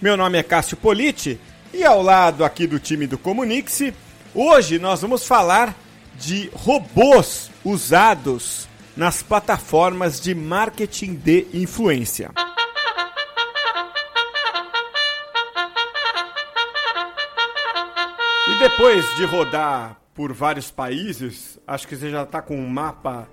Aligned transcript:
Meu 0.00 0.16
nome 0.16 0.38
é 0.38 0.42
Cássio 0.42 0.78
Politi 0.78 1.38
e 1.74 1.84
ao 1.84 2.00
lado 2.00 2.42
aqui 2.42 2.66
do 2.66 2.78
time 2.78 3.06
do 3.06 3.18
Comunix, 3.18 3.82
hoje 4.34 4.78
nós 4.78 5.02
vamos 5.02 5.26
falar 5.26 5.76
de 6.14 6.50
robôs 6.54 7.50
usados 7.62 8.66
nas 8.96 9.22
plataformas 9.22 10.18
de 10.18 10.34
marketing 10.34 11.16
de 11.16 11.46
influência. 11.52 12.30
E 18.48 18.58
depois 18.58 19.04
de 19.16 19.26
rodar 19.26 20.00
por 20.14 20.32
vários 20.32 20.70
países, 20.70 21.58
acho 21.66 21.86
que 21.86 21.94
você 21.94 22.08
já 22.10 22.22
está 22.22 22.40
com 22.40 22.56
um 22.56 22.66
mapa 22.66 23.28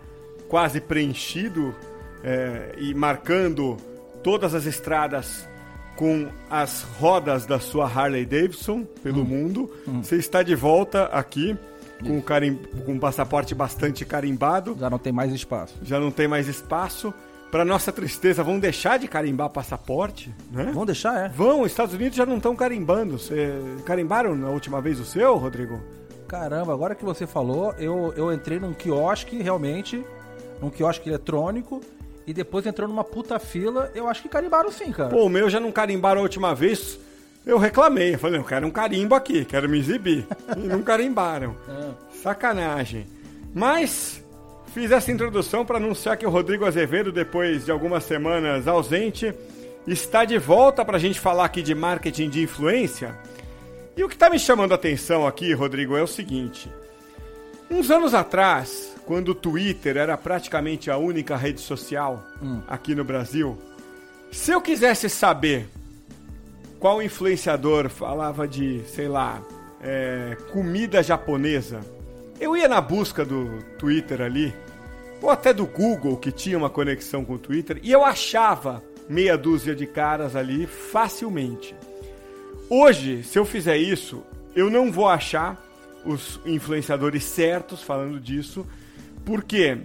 quase 0.49 0.81
preenchido 0.81 1.73
é, 2.21 2.75
e 2.77 2.93
marcando 2.93 3.77
todas 4.21 4.53
as 4.53 4.65
estradas 4.65 5.47
com 5.97 6.27
as 6.49 6.83
rodas 6.99 7.45
da 7.45 7.59
sua 7.59 7.85
Harley 7.85 8.25
Davidson 8.25 8.85
pelo 9.03 9.21
hum. 9.21 9.25
mundo. 9.25 9.71
Hum. 9.85 10.01
Você 10.01 10.15
está 10.15 10.41
de 10.43 10.55
volta 10.55 11.05
aqui 11.05 11.57
com, 12.05 12.21
carim... 12.21 12.55
com 12.85 12.93
um 12.93 12.99
passaporte 12.99 13.53
bastante 13.53 14.05
carimbado. 14.05 14.77
Já 14.79 14.89
não 14.89 14.99
tem 14.99 15.11
mais 15.11 15.33
espaço. 15.33 15.75
Já 15.81 15.99
não 15.99 16.11
tem 16.11 16.27
mais 16.27 16.47
espaço. 16.47 17.13
Para 17.51 17.65
nossa 17.65 17.91
tristeza, 17.91 18.43
vão 18.43 18.59
deixar 18.59 18.99
de 18.99 19.07
carimbar 19.07 19.49
passaporte, 19.49 20.33
né? 20.51 20.69
Vão 20.73 20.85
deixar, 20.85 21.25
é? 21.25 21.29
Vão, 21.29 21.61
os 21.61 21.71
Estados 21.71 21.93
Unidos 21.95 22.17
já 22.17 22.25
não 22.25 22.37
estão 22.37 22.55
carimbando. 22.55 23.17
Cê... 23.17 23.53
Carimbaram 23.85 24.35
na 24.35 24.49
última 24.49 24.81
vez 24.81 24.99
o 24.99 25.05
seu, 25.05 25.35
Rodrigo? 25.37 25.81
Caramba, 26.27 26.73
agora 26.73 26.93
que 26.93 27.05
você 27.05 27.25
falou, 27.25 27.73
eu, 27.79 28.13
eu 28.17 28.33
entrei 28.33 28.59
num 28.59 28.73
quiosque, 28.73 29.41
realmente, 29.41 30.05
num 30.61 30.69
quiosque 30.69 31.09
eletrônico, 31.09 31.81
e 32.27 32.33
depois 32.33 32.65
entrou 32.65 32.89
numa 32.89 33.05
puta 33.05 33.39
fila, 33.39 33.89
eu 33.95 34.05
acho 34.09 34.21
que 34.21 34.27
carimbaram 34.27 34.69
sim, 34.69 34.91
cara. 34.91 35.09
Pô, 35.09 35.23
o 35.23 35.29
meu 35.29 35.49
já 35.49 35.61
não 35.61 35.71
carimbaram 35.71 36.19
a 36.19 36.23
última 36.23 36.53
vez. 36.53 36.99
Eu 37.45 37.57
reclamei, 37.57 38.15
eu 38.15 38.19
falei, 38.19 38.37
eu 38.37 38.43
quero 38.43 38.67
um 38.67 38.69
carimbo 38.69 39.15
aqui, 39.15 39.45
quero 39.45 39.69
me 39.69 39.79
exibir. 39.79 40.27
e 40.57 40.59
não 40.59 40.83
carimbaram. 40.83 41.55
É. 41.69 41.91
Sacanagem. 42.21 43.07
Mas 43.55 44.21
fiz 44.73 44.91
essa 44.91 45.09
introdução 45.09 45.65
para 45.65 45.77
anunciar 45.77 46.17
que 46.17 46.27
o 46.27 46.29
Rodrigo 46.29 46.65
Azevedo, 46.65 47.13
depois 47.13 47.63
de 47.63 47.71
algumas 47.71 48.03
semanas 48.03 48.67
ausente, 48.67 49.33
está 49.87 50.25
de 50.25 50.37
volta 50.37 50.83
para 50.83 50.97
a 50.97 50.99
gente 50.99 51.21
falar 51.21 51.45
aqui 51.45 51.61
de 51.61 51.73
marketing 51.73 52.29
de 52.29 52.41
influência. 52.41 53.17
E 53.95 54.03
o 54.03 54.09
que 54.09 54.15
está 54.15 54.29
me 54.29 54.37
chamando 54.37 54.73
a 54.73 54.75
atenção 54.75 55.25
aqui, 55.25 55.53
Rodrigo, 55.53 55.95
é 55.95 56.03
o 56.03 56.07
seguinte. 56.07 56.69
Uns 57.71 57.89
anos 57.89 58.13
atrás, 58.13 58.96
quando 59.07 59.29
o 59.29 59.35
Twitter 59.35 59.95
era 59.95 60.17
praticamente 60.17 60.91
a 60.91 60.97
única 60.97 61.37
rede 61.37 61.61
social 61.61 62.27
hum. 62.43 62.61
aqui 62.67 62.93
no 62.93 63.05
Brasil, 63.05 63.57
se 64.33 64.51
eu 64.51 64.59
quisesse 64.59 65.09
saber 65.09 65.69
qual 66.77 67.01
influenciador 67.01 67.87
falava 67.87 68.45
de, 68.45 68.81
sei 68.93 69.07
lá, 69.07 69.41
é, 69.81 70.35
comida 70.51 71.01
japonesa, 71.01 71.79
eu 72.37 72.55
ia 72.55 72.67
na 72.67 72.81
busca 72.81 73.23
do 73.23 73.63
Twitter 73.79 74.21
ali, 74.21 74.53
ou 75.21 75.29
até 75.29 75.53
do 75.53 75.65
Google, 75.65 76.17
que 76.17 76.31
tinha 76.31 76.57
uma 76.57 76.69
conexão 76.69 77.23
com 77.23 77.35
o 77.35 77.39
Twitter, 77.39 77.79
e 77.81 77.91
eu 77.91 78.03
achava 78.03 78.83
meia 79.07 79.37
dúzia 79.37 79.73
de 79.73 79.87
caras 79.87 80.35
ali 80.35 80.67
facilmente. 80.67 81.73
Hoje, 82.69 83.23
se 83.23 83.39
eu 83.39 83.45
fizer 83.45 83.77
isso, 83.77 84.21
eu 84.53 84.69
não 84.69 84.91
vou 84.91 85.07
achar 85.07 85.57
os 86.05 86.41
influenciadores 86.45 87.23
certos 87.23 87.81
falando 87.81 88.19
disso, 88.19 88.67
porque 89.27 89.77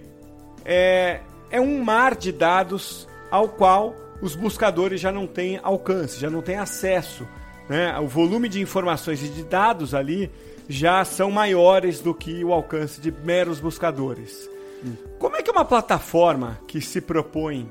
é, 0.63 1.19
é 1.51 1.59
um 1.59 1.83
mar 1.83 2.15
de 2.15 2.31
dados 2.31 3.05
ao 3.29 3.49
qual 3.49 3.93
os 4.21 4.37
buscadores 4.37 5.01
já 5.01 5.11
não 5.11 5.27
têm 5.27 5.59
alcance, 5.61 6.17
já 6.17 6.29
não 6.29 6.41
têm 6.41 6.55
acesso. 6.55 7.27
Né? 7.67 7.93
O 7.99 8.07
volume 8.07 8.47
de 8.47 8.61
informações 8.61 9.21
e 9.21 9.27
de 9.27 9.43
dados 9.43 9.93
ali 9.93 10.31
já 10.69 11.03
são 11.03 11.29
maiores 11.29 11.99
do 11.99 12.13
que 12.13 12.41
o 12.41 12.53
alcance 12.53 13.01
de 13.01 13.11
meros 13.11 13.59
buscadores. 13.59 14.49
Hum. 14.81 14.95
Como 15.19 15.35
é 15.35 15.41
que 15.41 15.51
uma 15.51 15.65
plataforma 15.65 16.57
que 16.65 16.79
se 16.79 17.01
propõe 17.01 17.67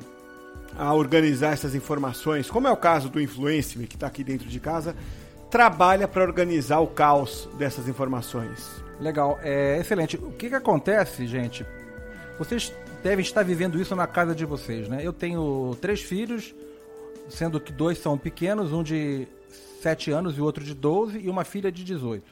a 0.77 0.93
organizar 0.93 1.55
essas 1.55 1.75
informações, 1.75 2.51
como 2.51 2.69
é 2.69 2.71
o 2.71 2.77
caso 2.77 3.09
do 3.09 3.19
Influence, 3.19 3.79
que 3.87 3.97
está 3.97 4.09
aqui 4.09 4.23
dentro 4.23 4.47
de 4.47 4.61
casa, 4.61 4.95
trabalha 5.51 6.07
para 6.07 6.23
organizar 6.23 6.81
o 6.81 6.89
caos 6.89 7.49
dessas 7.57 7.89
informações? 7.89 8.83
Legal, 9.03 9.41
é 9.43 9.79
excelente. 9.81 10.17
O 10.17 10.31
que, 10.31 10.49
que 10.49 10.55
acontece, 10.55 11.27
gente? 11.27 11.67
Vocês 12.39 12.73
devem 13.03 13.25
estar 13.25 13.43
vivendo 13.43 13.81
isso 13.81 13.97
na 13.97 14.07
casa 14.07 14.33
de 14.33 14.47
vocês, 14.47 14.89
né? 14.89 15.01
Eu 15.03 15.13
tenho 15.13 15.77
três 15.81 16.01
filhos, 16.01 16.55
sendo 17.29 17.61
que 17.61 17.73
dois 17.73 17.99
são 17.99 18.17
pequenos, 18.17 18.73
um 18.73 18.81
de 18.81 19.27
7 19.83 20.13
anos 20.13 20.39
e 20.39 20.41
outro 20.41 20.63
de 20.63 20.73
12, 20.73 21.19
e 21.19 21.29
uma 21.29 21.43
filha 21.43 21.73
de 21.73 21.83
18. 21.83 22.25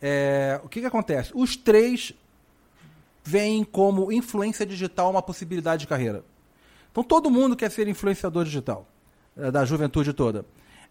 É, 0.00 0.58
o 0.64 0.68
que, 0.68 0.80
que 0.80 0.86
acontece? 0.86 1.30
Os 1.34 1.56
três 1.56 2.14
veem 3.22 3.62
como 3.62 4.10
influência 4.10 4.64
digital 4.64 5.10
uma 5.10 5.22
possibilidade 5.22 5.80
de 5.80 5.86
carreira. 5.86 6.24
Então 6.90 7.04
todo 7.04 7.30
mundo 7.30 7.54
quer 7.54 7.70
ser 7.70 7.86
influenciador 7.86 8.46
digital, 8.46 8.88
é, 9.36 9.50
da 9.50 9.62
juventude 9.66 10.14
toda. 10.14 10.46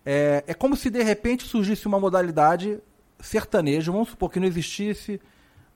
É, 0.05 0.43
é 0.45 0.53
como 0.53 0.75
se 0.75 0.91
de 0.91 1.01
repente 1.01 1.43
surgisse 1.47 1.87
uma 1.87 1.99
modalidade 1.99 2.79
sertanejo, 3.21 3.91
vamos 3.91 4.09
supor 4.09 4.29
que 4.29 4.39
não 4.39 4.47
existisse 4.47 5.21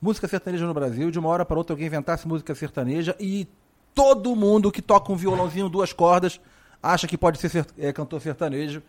música 0.01 0.27
sertaneja 0.27 0.65
no 0.65 0.73
Brasil, 0.73 1.09
de 1.09 1.17
uma 1.17 1.29
hora 1.29 1.45
para 1.45 1.57
outra 1.57 1.73
alguém 1.73 1.87
inventasse 1.87 2.27
música 2.27 2.53
sertaneja 2.53 3.15
e 3.19 3.47
todo 3.93 4.35
mundo 4.35 4.71
que 4.71 4.81
toca 4.81 5.11
um 5.11 5.15
violãozinho, 5.15 5.69
duas 5.69 5.93
cordas, 5.93 6.39
acha 6.83 7.07
que 7.07 7.17
pode 7.17 7.39
ser, 7.39 7.65
é, 7.77 7.91
cantor 7.93 8.21
sertanejo 8.21 8.83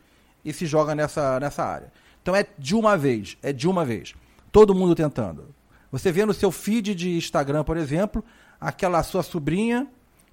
e 0.44 0.52
se 0.52 0.66
joga 0.66 0.94
nessa, 0.94 1.40
nessa 1.40 1.64
área. 1.64 1.92
Então 2.20 2.34
é 2.34 2.44
de 2.58 2.74
uma 2.74 2.96
vez, 2.96 3.38
é 3.42 3.52
de 3.52 3.68
uma 3.68 3.84
vez. 3.84 4.14
Todo 4.50 4.74
mundo 4.74 4.94
tentando. 4.94 5.54
Você 5.92 6.10
vê 6.10 6.26
no 6.26 6.34
seu 6.34 6.50
feed 6.50 6.94
de 6.94 7.16
Instagram, 7.16 7.62
por 7.62 7.76
exemplo, 7.76 8.24
aquela 8.60 9.02
sua 9.02 9.22
sobrinha 9.22 9.86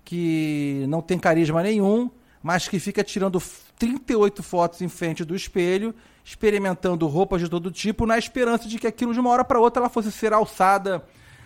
que 0.03 0.85
não 0.89 1.01
tem 1.01 1.17
carisma 1.17 1.61
nenhum, 1.63 2.09
mas 2.43 2.67
que 2.67 2.77
fica 2.77 3.01
tirando 3.03 3.41
38 3.79 4.43
fotos 4.43 4.81
em 4.81 4.89
frente 4.89 5.23
do 5.23 5.33
espelho, 5.33 5.95
experimentando 6.25 7.07
roupas 7.07 7.41
de 7.41 7.49
todo 7.49 7.71
tipo, 7.71 8.05
na 8.05 8.17
esperança 8.17 8.67
de 8.67 8.77
que 8.77 8.85
aquilo 8.85 9.13
de 9.13 9.19
uma 9.19 9.29
hora 9.29 9.45
para 9.45 9.59
outra 9.59 9.81
ela 9.81 9.89
fosse 9.89 10.11
ser 10.11 10.33
alçada, 10.33 11.01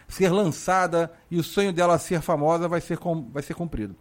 ser 0.07 0.29
lançada 0.29 1.11
e 1.29 1.37
o 1.37 1.43
sonho 1.43 1.71
dela 1.71 1.99
ser 1.99 2.21
famosa 2.21 2.67
vai 2.67 2.81
ser, 2.81 2.97
com, 2.97 3.29
vai 3.29 3.43
ser 3.43 3.53
cumprido. 3.53 3.95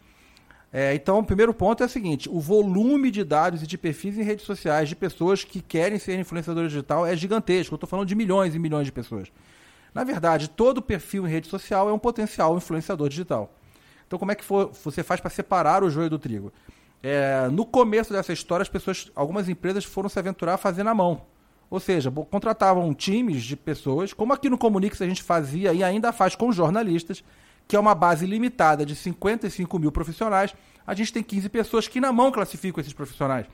É, 0.73 0.95
então, 0.95 1.19
o 1.19 1.25
primeiro 1.25 1.53
ponto 1.55 1.83
é 1.83 1.87
o 1.87 1.89
seguinte: 1.89 2.29
o 2.29 2.41
volume 2.41 3.11
de 3.11 3.23
dados 3.23 3.63
e 3.63 3.67
de 3.67 3.79
perfis 3.79 4.19
em 4.19 4.23
redes 4.23 4.45
sociais 4.45 4.89
de 4.89 4.97
pessoas 4.97 5.45
que 5.45 5.61
querem 5.61 5.99
ser 5.99 6.19
influenciadores 6.19 6.73
digital 6.73 7.07
é 7.07 7.15
gigantesco. 7.15 7.75
Eu 7.75 7.77
estou 7.77 7.89
falando 7.89 8.09
de 8.09 8.15
milhões 8.15 8.55
e 8.55 8.59
milhões 8.59 8.87
de 8.87 8.93
pessoas. 8.93 9.31
Na 9.95 10.03
verdade, 10.03 10.49
todo 10.49 10.83
perfil 10.83 11.27
em 11.27 11.31
rede 11.31 11.47
social 11.47 11.89
é 11.89 11.93
um 11.93 11.99
potencial 11.99 12.57
influenciador 12.57 13.09
digital. 13.09 13.55
Então, 14.07 14.19
como 14.19 14.33
é 14.33 14.35
que 14.35 14.45
for, 14.45 14.71
você 14.85 15.03
faz 15.03 15.21
para 15.21 15.31
separar 15.31 15.83
o 15.83 15.91
joio 15.91 16.11
do 16.11 16.19
trigo? 16.19 16.53
É, 17.09 17.49
no 17.53 17.65
começo 17.65 18.13
dessa 18.13 18.33
história, 18.33 18.63
as 18.63 18.69
pessoas, 18.69 19.13
algumas 19.15 19.49
empresas 19.49 19.85
foram 19.85 20.09
se 20.09 20.19
aventurar 20.19 20.55
a 20.55 20.59
fazer 20.59 20.83
na 20.83 20.93
mão. 20.93 21.23
Ou 21.71 21.79
seja, 21.79 22.11
contratavam 22.11 22.93
times 22.93 23.45
de 23.45 23.55
pessoas, 23.55 24.13
como 24.13 24.33
aqui 24.33 24.51
no 24.51 24.59
Comunix 24.59 25.01
a 25.01 25.07
gente 25.07 25.23
fazia 25.23 25.73
e 25.73 25.85
ainda 25.85 26.13
faz 26.13 26.35
com 26.35 26.51
jornalistas, 26.51 27.23
que 27.69 27.77
é 27.77 27.79
uma 27.79 27.95
base 27.95 28.27
limitada 28.27 28.85
de 28.85 28.97
55 28.97 29.79
mil 29.79 29.93
profissionais. 29.93 30.53
A 30.85 30.95
gente 30.95 31.13
tem 31.13 31.23
15 31.23 31.49
pessoas 31.49 31.87
que 31.87 32.01
na 32.01 32.11
mão 32.11 32.33
classificam 32.33 32.81
esses 32.81 32.93
profissionais. 32.93 33.47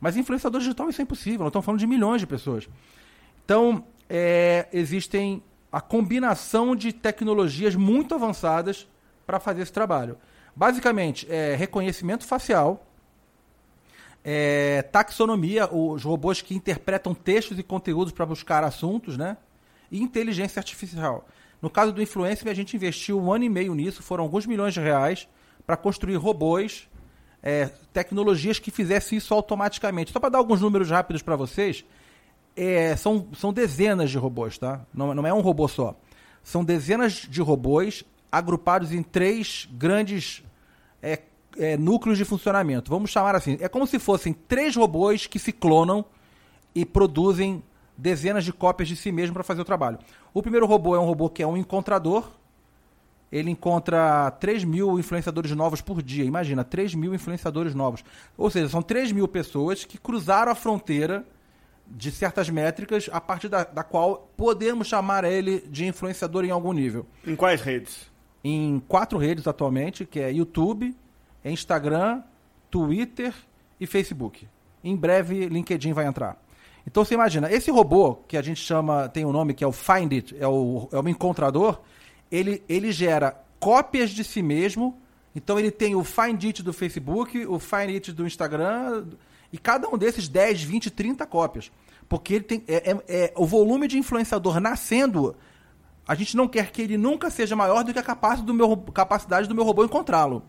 Mas 0.00 0.16
influenciador 0.16 0.60
digital 0.60 0.88
isso 0.88 1.00
é 1.00 1.02
impossível, 1.02 1.40
nós 1.40 1.48
estamos 1.48 1.66
falando 1.66 1.80
de 1.80 1.88
milhões 1.88 2.20
de 2.20 2.28
pessoas. 2.28 2.68
Então, 3.44 3.82
é, 4.08 4.68
existem 4.72 5.42
a 5.72 5.80
combinação 5.80 6.76
de 6.76 6.92
tecnologias 6.92 7.74
muito 7.74 8.14
avançadas 8.14 8.86
para 9.26 9.40
fazer 9.40 9.62
esse 9.62 9.72
trabalho. 9.72 10.16
Basicamente, 10.54 11.26
é 11.28 11.56
reconhecimento 11.56 12.24
facial, 12.24 12.86
É, 14.22 14.82
taxonomia, 14.82 15.72
os 15.72 16.02
robôs 16.02 16.42
que 16.42 16.54
interpretam 16.54 17.14
textos 17.14 17.58
e 17.58 17.62
conteúdos 17.62 18.12
para 18.12 18.26
buscar 18.26 18.62
assuntos, 18.62 19.16
né? 19.16 19.36
E 19.90 20.00
inteligência 20.00 20.60
artificial. 20.60 21.26
No 21.60 21.68
caso 21.68 21.92
do 21.92 22.02
Influencer, 22.02 22.48
a 22.48 22.54
gente 22.54 22.76
investiu 22.76 23.20
um 23.20 23.32
ano 23.32 23.44
e 23.44 23.48
meio 23.48 23.74
nisso, 23.74 24.02
foram 24.02 24.24
alguns 24.24 24.46
milhões 24.46 24.74
de 24.74 24.80
reais 24.80 25.28
para 25.66 25.76
construir 25.76 26.16
robôs, 26.16 26.88
é, 27.42 27.70
tecnologias 27.92 28.58
que 28.58 28.70
fizessem 28.70 29.18
isso 29.18 29.32
automaticamente. 29.34 30.12
Só 30.12 30.18
para 30.18 30.30
dar 30.30 30.38
alguns 30.38 30.60
números 30.60 30.90
rápidos 30.90 31.22
para 31.22 31.36
vocês, 31.36 31.84
é, 32.56 32.96
são, 32.96 33.28
são 33.34 33.52
dezenas 33.52 34.10
de 34.10 34.18
robôs, 34.18 34.58
tá? 34.58 34.84
Não, 34.92 35.14
não 35.14 35.26
é 35.26 35.32
um 35.32 35.40
robô 35.40 35.68
só. 35.68 35.94
São 36.42 36.64
dezenas 36.64 37.12
de 37.12 37.40
robôs 37.40 38.04
agrupados 38.30 38.92
em 38.92 39.02
três 39.02 39.68
grandes 39.72 40.42
é, 41.02 41.18
é, 41.58 41.76
núcleos 41.76 42.18
de 42.18 42.24
funcionamento. 42.24 42.90
Vamos 42.90 43.10
chamar 43.10 43.34
assim. 43.34 43.56
É 43.60 43.68
como 43.68 43.86
se 43.86 43.98
fossem 43.98 44.32
três 44.32 44.76
robôs 44.76 45.26
que 45.26 45.38
se 45.38 45.52
clonam 45.52 46.04
e 46.74 46.84
produzem 46.84 47.62
dezenas 47.96 48.44
de 48.44 48.52
cópias 48.52 48.88
de 48.88 48.96
si 48.96 49.12
mesmo 49.12 49.34
para 49.34 49.44
fazer 49.44 49.60
o 49.60 49.64
trabalho. 49.64 49.98
O 50.32 50.42
primeiro 50.42 50.66
robô 50.66 50.96
é 50.96 51.00
um 51.00 51.04
robô 51.04 51.28
que 51.28 51.42
é 51.42 51.46
um 51.46 51.56
encontrador. 51.56 52.30
Ele 53.30 53.50
encontra 53.50 54.30
3 54.32 54.64
mil 54.64 54.98
influenciadores 54.98 55.52
novos 55.52 55.80
por 55.80 56.02
dia. 56.02 56.24
Imagina, 56.24 56.64
3 56.64 56.94
mil 56.96 57.14
influenciadores 57.14 57.74
novos. 57.74 58.02
Ou 58.36 58.50
seja, 58.50 58.68
são 58.68 58.82
3 58.82 59.12
mil 59.12 59.28
pessoas 59.28 59.84
que 59.84 59.98
cruzaram 59.98 60.50
a 60.50 60.54
fronteira 60.54 61.24
de 61.86 62.10
certas 62.10 62.48
métricas 62.48 63.08
a 63.12 63.20
partir 63.20 63.48
da, 63.48 63.64
da 63.64 63.82
qual 63.82 64.30
podemos 64.36 64.86
chamar 64.86 65.24
ele 65.24 65.60
de 65.68 65.86
influenciador 65.86 66.44
em 66.44 66.50
algum 66.50 66.72
nível. 66.72 67.06
Em 67.26 67.36
quais 67.36 67.60
redes? 67.60 68.10
Em 68.42 68.80
quatro 68.88 69.18
redes 69.18 69.46
atualmente, 69.46 70.04
que 70.04 70.20
é 70.20 70.32
YouTube, 70.32 70.96
Instagram, 71.44 72.22
Twitter 72.70 73.34
e 73.80 73.86
Facebook. 73.86 74.46
Em 74.82 74.96
breve, 74.96 75.46
LinkedIn 75.48 75.92
vai 75.92 76.06
entrar. 76.06 76.36
Então 76.86 77.04
você 77.04 77.14
imagina, 77.14 77.50
esse 77.52 77.70
robô 77.70 78.16
que 78.26 78.36
a 78.36 78.42
gente 78.42 78.60
chama, 78.60 79.08
tem 79.08 79.24
um 79.24 79.32
nome 79.32 79.54
que 79.54 79.62
é 79.62 79.66
o 79.66 79.72
Find 79.72 80.12
It, 80.12 80.36
é 80.38 80.46
o, 80.46 80.88
é 80.90 80.98
o 80.98 81.08
encontrador, 81.08 81.80
ele, 82.30 82.62
ele 82.68 82.90
gera 82.92 83.36
cópias 83.58 84.10
de 84.10 84.24
si 84.24 84.42
mesmo. 84.42 84.98
Então 85.34 85.58
ele 85.58 85.70
tem 85.70 85.94
o 85.94 86.02
Find 86.02 86.42
It 86.44 86.62
do 86.62 86.72
Facebook, 86.72 87.46
o 87.46 87.58
Find 87.58 87.90
It 87.90 88.12
do 88.12 88.26
Instagram, 88.26 89.06
e 89.52 89.58
cada 89.58 89.88
um 89.88 89.96
desses 89.96 90.28
10, 90.28 90.62
20, 90.62 90.90
30 90.90 91.26
cópias. 91.26 91.70
Porque 92.08 92.34
ele 92.34 92.44
tem, 92.44 92.64
é, 92.66 92.90
é, 92.90 93.02
é, 93.08 93.32
o 93.36 93.46
volume 93.46 93.86
de 93.86 93.96
influenciador 93.96 94.58
nascendo, 94.58 95.36
a 96.06 96.14
gente 96.14 96.36
não 96.36 96.48
quer 96.48 96.72
que 96.72 96.82
ele 96.82 96.98
nunca 96.98 97.30
seja 97.30 97.54
maior 97.54 97.84
do 97.84 97.92
que 97.92 97.98
a 97.98 98.02
capacidade 98.02 98.44
do 98.44 98.54
meu, 98.54 98.76
capacidade 98.76 99.48
do 99.48 99.54
meu 99.54 99.64
robô 99.64 99.84
encontrá-lo. 99.84 100.42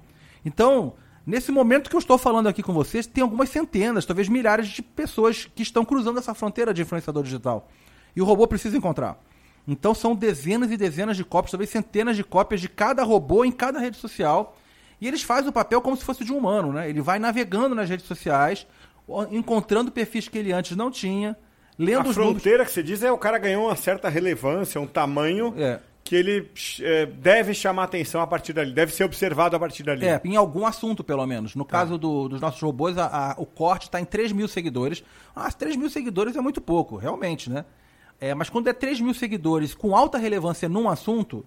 Então, 0.44 0.96
Nesse 1.26 1.52
momento 1.52 1.90
que 1.90 1.96
eu 1.96 2.00
estou 2.00 2.18
falando 2.18 2.48
aqui 2.48 2.64
com 2.64 2.74
vocês, 2.74 3.06
tem 3.06 3.22
algumas 3.22 3.50
centenas, 3.50 4.06
talvez 4.06 4.28
milhares 4.28 4.68
de 4.68 4.82
pessoas 4.82 5.48
que 5.54 5.62
estão 5.62 5.86
cruzando 5.86 6.18
essa 6.18 6.34
fronteira 6.34 6.74
de 6.74 6.82
influenciador 6.82 7.24
digital. 7.24 7.70
E 8.16 8.22
o 8.22 8.26
robô 8.26 8.48
precisa 8.48 8.76
encontrar. 8.76 9.22
Então 9.68 9.94
são 9.94 10.16
dezenas 10.16 10.72
e 10.72 10.78
dezenas 10.78 11.16
de 11.16 11.24
cópias, 11.24 11.52
talvez 11.52 11.70
centenas 11.70 12.16
de 12.18 12.24
cópias 12.24 12.60
de 12.60 12.68
cada 12.68 13.04
robô 13.04 13.46
em 13.46 13.52
cada 13.52 13.80
rede 13.80 13.98
social. 13.98 14.58
E 15.00 15.08
eles 15.08 15.22
fazem 15.22 15.50
o 15.50 15.54
papel 15.54 15.80
como 15.82 15.96
se 15.96 16.04
fosse 16.04 16.26
de 16.26 16.34
um 16.34 16.38
humano, 16.38 16.74
né? 16.74 16.90
Ele 16.90 17.02
vai 17.02 17.20
navegando 17.20 17.76
nas 17.76 17.88
redes 17.88 18.08
sociais, 18.08 18.66
encontrando 19.30 19.92
perfis 19.92 20.28
que 20.28 20.40
ele 20.40 20.52
antes 20.52 20.76
não 20.76 20.90
tinha, 20.90 21.38
lendo 21.78 22.08
a 22.08 22.10
os 22.10 22.16
fronteira 22.16 22.58
números... 22.58 22.68
que 22.68 22.74
você 22.74 22.84
diz 22.84 23.04
é 23.04 23.12
o 23.12 23.18
cara 23.18 23.38
ganhou 23.38 23.68
uma 23.68 23.76
certa 23.76 24.10
relevância, 24.10 24.82
um 24.82 24.88
tamanho 24.88 25.54
é 25.56 25.80
que 26.04 26.16
ele 26.16 26.50
é, 26.82 27.06
deve 27.06 27.54
chamar 27.54 27.84
atenção 27.84 28.22
a 28.22 28.28
partir 28.28 28.54
dali, 28.54 28.72
deve 28.74 28.94
ser 28.94 29.04
observado 29.04 29.56
a 29.56 29.60
partir 29.60 29.84
dali. 29.84 30.06
É, 30.06 30.20
em 30.24 30.36
algum 30.36 30.66
assunto, 30.66 31.04
pelo 31.04 31.26
menos. 31.26 31.56
No 31.56 31.64
tá. 31.64 31.72
caso 31.72 31.98
do, 31.98 32.28
dos 32.28 32.42
nossos 32.42 32.62
robôs, 32.62 32.98
a, 32.98 33.06
a, 33.06 33.36
o 33.38 33.46
corte 33.46 33.84
está 33.84 34.00
em 34.00 34.06
3 34.06 34.32
mil 34.32 34.48
seguidores. 34.48 35.04
Ah, 35.36 35.52
3 35.52 35.76
mil 35.76 35.90
seguidores 35.90 36.36
é 36.36 36.42
muito 36.42 36.60
pouco, 36.60 36.96
realmente, 36.96 37.50
né? 37.50 37.66
É, 38.20 38.36
mas 38.36 38.50
quando 38.50 38.68
é 38.68 38.74
3 38.74 39.02
mil 39.02 39.14
seguidores 39.14 39.74
com 39.74 39.96
alta 39.96 40.18
relevância 40.18 40.70
num 40.70 40.90
assunto, 40.90 41.46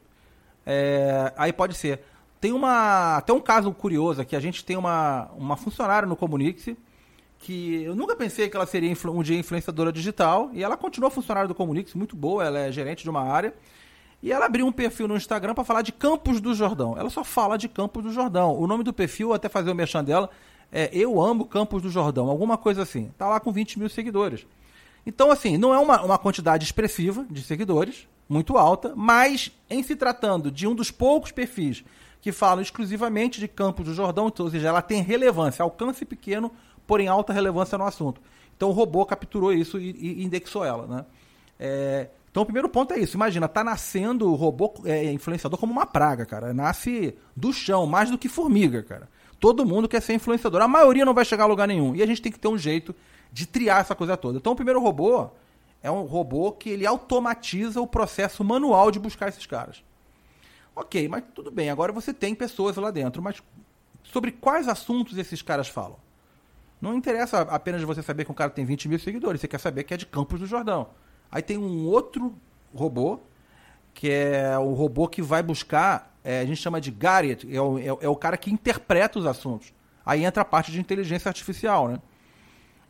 é, 0.67 1.33
aí 1.37 1.53
pode 1.53 1.75
ser. 1.75 2.01
Tem 2.41 2.53
uma, 2.53 3.17
até 3.17 3.33
um 3.33 3.41
caso 3.41 3.73
curioso 3.73 4.21
aqui, 4.21 4.37
a 4.37 4.41
gente 4.41 4.65
tem 4.65 4.77
uma, 4.77 5.31
uma 5.37 5.56
funcionária 5.56 6.06
no 6.06 6.17
Comunix 6.17 6.69
que 7.39 7.83
eu 7.83 7.95
nunca 7.95 8.17
pensei 8.17 8.49
que 8.49 8.56
ela 8.56 8.65
seria 8.65 8.95
um 9.06 9.23
dia 9.23 9.39
influenciadora 9.39 9.93
digital, 9.93 10.51
e 10.55 10.65
ela 10.65 10.79
continua 10.79 11.11
funcionária 11.11 11.47
do 11.47 11.55
Comunix, 11.55 11.93
muito 11.93 12.17
boa, 12.17 12.43
ela 12.43 12.59
é 12.59 12.73
gerente 12.73 13.03
de 13.03 13.11
uma 13.11 13.21
área, 13.21 13.53
e 14.25 14.32
ela 14.32 14.47
abriu 14.47 14.67
um 14.67 14.73
perfil 14.73 15.06
no 15.06 15.19
Instagram 15.19 15.53
para 15.53 15.65
falar 15.65 15.82
de 15.82 15.93
Campos 15.93 16.41
do 16.41 16.55
Jordão. 16.55 16.97
Ela 16.97 17.11
só 17.11 17.23
fala 17.23 17.59
de 17.59 17.69
Campos 17.69 18.03
do 18.03 18.11
Jordão. 18.11 18.59
O 18.59 18.67
nome 18.67 18.82
do 18.82 18.91
perfil, 18.91 19.35
até 19.35 19.50
fazer 19.50 19.71
o 19.71 19.75
merchan 19.75 20.03
dela, 20.03 20.31
é 20.73 20.88
Eu 20.94 21.21
Amo 21.21 21.44
Campos 21.44 21.82
do 21.82 21.91
Jordão, 21.91 22.31
alguma 22.31 22.56
coisa 22.56 22.81
assim. 22.81 23.11
Tá 23.19 23.29
lá 23.29 23.38
com 23.38 23.53
20 23.53 23.79
mil 23.79 23.88
seguidores. 23.91 24.47
Então, 25.05 25.31
assim, 25.31 25.59
não 25.59 25.75
é 25.75 25.79
uma, 25.79 26.00
uma 26.00 26.17
quantidade 26.17 26.65
expressiva 26.65 27.26
de 27.31 27.43
seguidores, 27.43 28.09
muito 28.26 28.56
alta, 28.56 28.94
mas 28.97 29.53
em 29.69 29.82
se 29.82 29.94
tratando 29.94 30.50
de 30.50 30.67
um 30.67 30.75
dos 30.75 30.91
poucos 30.91 31.31
perfis 31.31 31.85
que 32.23 32.32
falam 32.32 32.62
exclusivamente 32.62 33.38
de 33.38 33.47
Campos 33.47 33.85
do 33.85 33.93
Jordão, 33.93 34.29
então, 34.29 34.47
ou 34.47 34.50
seja, 34.50 34.69
ela 34.69 34.81
tem 34.81 35.03
relevância, 35.03 35.62
alcance 35.62 36.03
pequeno, 36.03 36.50
porém 36.87 37.09
alta 37.09 37.31
relevância 37.31 37.77
no 37.77 37.85
assunto. 37.85 38.23
Então 38.56 38.70
o 38.70 38.73
robô 38.73 39.05
capturou 39.05 39.53
isso 39.53 39.79
e, 39.79 39.91
e 39.91 40.25
indexou 40.25 40.65
ela, 40.65 40.87
né? 40.87 41.05
É, 41.61 42.09
então 42.35 42.43
o 42.43 42.47
primeiro 42.47 42.69
ponto 42.69 42.93
é 42.93 42.99
isso. 42.99 43.17
Imagina, 43.17 43.47
tá 43.47 43.63
nascendo 43.63 44.29
o 44.29 44.35
robô 44.35 44.75
é, 44.85 45.13
influenciador 45.13 45.57
como 45.57 45.71
uma 45.71 45.87
praga, 45.87 46.27
cara. 46.27 46.53
Nasce 46.53 47.17
do 47.37 47.53
chão, 47.53 47.87
mais 47.87 48.11
do 48.11 48.19
que 48.19 48.29
formiga, 48.29 48.83
cara. 48.83 49.09
Todo 49.39 49.65
mundo 49.65 49.89
quer 49.89 50.03
ser 50.03 50.15
influenciador. 50.15 50.61
A 50.61 50.67
maioria 50.67 51.05
não 51.05 51.15
vai 51.15 51.25
chegar 51.25 51.45
a 51.45 51.47
lugar 51.47 51.69
nenhum. 51.69 51.95
E 51.95 52.03
a 52.03 52.07
gente 52.07 52.21
tem 52.21 52.33
que 52.33 52.39
ter 52.41 52.49
um 52.49 52.59
jeito 52.59 52.93
de 53.31 53.47
triar 53.47 53.83
essa 53.83 53.95
coisa 53.95 54.17
toda. 54.17 54.39
Então 54.39 54.53
o 54.53 54.57
primeiro 54.57 54.81
robô 54.81 55.31
é 55.81 55.89
um 55.89 56.03
robô 56.03 56.51
que 56.51 56.71
ele 56.71 56.85
automatiza 56.85 57.81
o 57.81 57.87
processo 57.87 58.43
manual 58.43 58.91
de 58.91 58.99
buscar 58.99 59.29
esses 59.29 59.47
caras. 59.47 59.85
Ok, 60.75 61.07
mas 61.07 61.23
tudo 61.37 61.53
bem. 61.53 61.71
Agora 61.71 61.93
você 61.93 62.13
tem 62.13 62.35
pessoas 62.35 62.75
lá 62.75 62.91
dentro, 62.91 63.23
mas 63.23 63.41
sobre 64.03 64.33
quais 64.33 64.67
assuntos 64.67 65.17
esses 65.19 65.41
caras 65.41 65.69
falam? 65.69 65.99
Não 66.81 66.97
interessa 66.97 67.43
apenas 67.43 67.81
você 67.83 68.03
saber 68.03 68.25
que 68.25 68.33
um 68.33 68.35
cara 68.35 68.51
tem 68.51 68.65
20 68.65 68.89
mil 68.89 68.99
seguidores. 68.99 69.41
Você 69.41 69.47
quer 69.47 69.61
saber 69.61 69.85
que 69.85 69.95
é 69.95 69.97
de 69.97 70.05
Campos 70.05 70.41
do 70.41 70.47
Jordão. 70.49 70.89
Aí 71.35 71.43
tem 71.43 71.59
um 71.59 71.89
outro 71.89 72.33
robô, 72.73 73.19
que 73.93 74.09
é 74.09 74.57
o 74.57 74.73
robô 74.73 75.09
que 75.09 75.21
vai 75.21 75.43
buscar, 75.43 76.17
é, 76.23 76.39
a 76.39 76.45
gente 76.45 76.63
chama 76.63 76.81
de 76.81 76.93
Garrett, 76.93 77.53
é 77.53 77.61
o, 77.61 77.77
é, 77.77 77.87
é 77.87 78.09
o 78.09 78.15
cara 78.15 78.37
que 78.37 78.53
interpreta 78.53 79.19
os 79.19 79.27
assuntos. 79.27 79.75
Aí 80.07 80.25
entra 80.25 80.43
a 80.43 80.45
parte 80.45 80.71
de 80.71 80.79
inteligência 80.79 81.29
artificial, 81.29 81.89
né? 81.89 81.99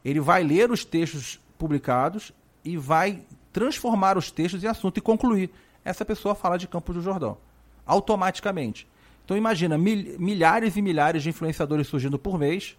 Ele 0.05 0.21
vai 0.21 0.42
ler 0.45 0.71
os 0.71 0.85
textos 0.85 1.40
publicados 1.57 2.33
e 2.62 2.76
vai 2.76 3.23
transformar 3.50 4.18
os 4.18 4.30
textos 4.30 4.62
em 4.62 4.66
assunto 4.66 4.99
e 4.99 5.00
concluir. 5.00 5.50
Essa 5.83 6.04
pessoa 6.04 6.35
fala 6.35 6.59
de 6.59 6.68
Campos 6.68 6.95
do 6.95 7.00
Jordão. 7.00 7.38
Automaticamente. 7.87 8.87
Então 9.25 9.38
imagina, 9.38 9.78
mil, 9.78 10.18
milhares 10.18 10.76
e 10.76 10.83
milhares 10.83 11.23
de 11.23 11.30
influenciadores 11.30 11.87
surgindo 11.87 12.18
por 12.18 12.38
mês. 12.38 12.76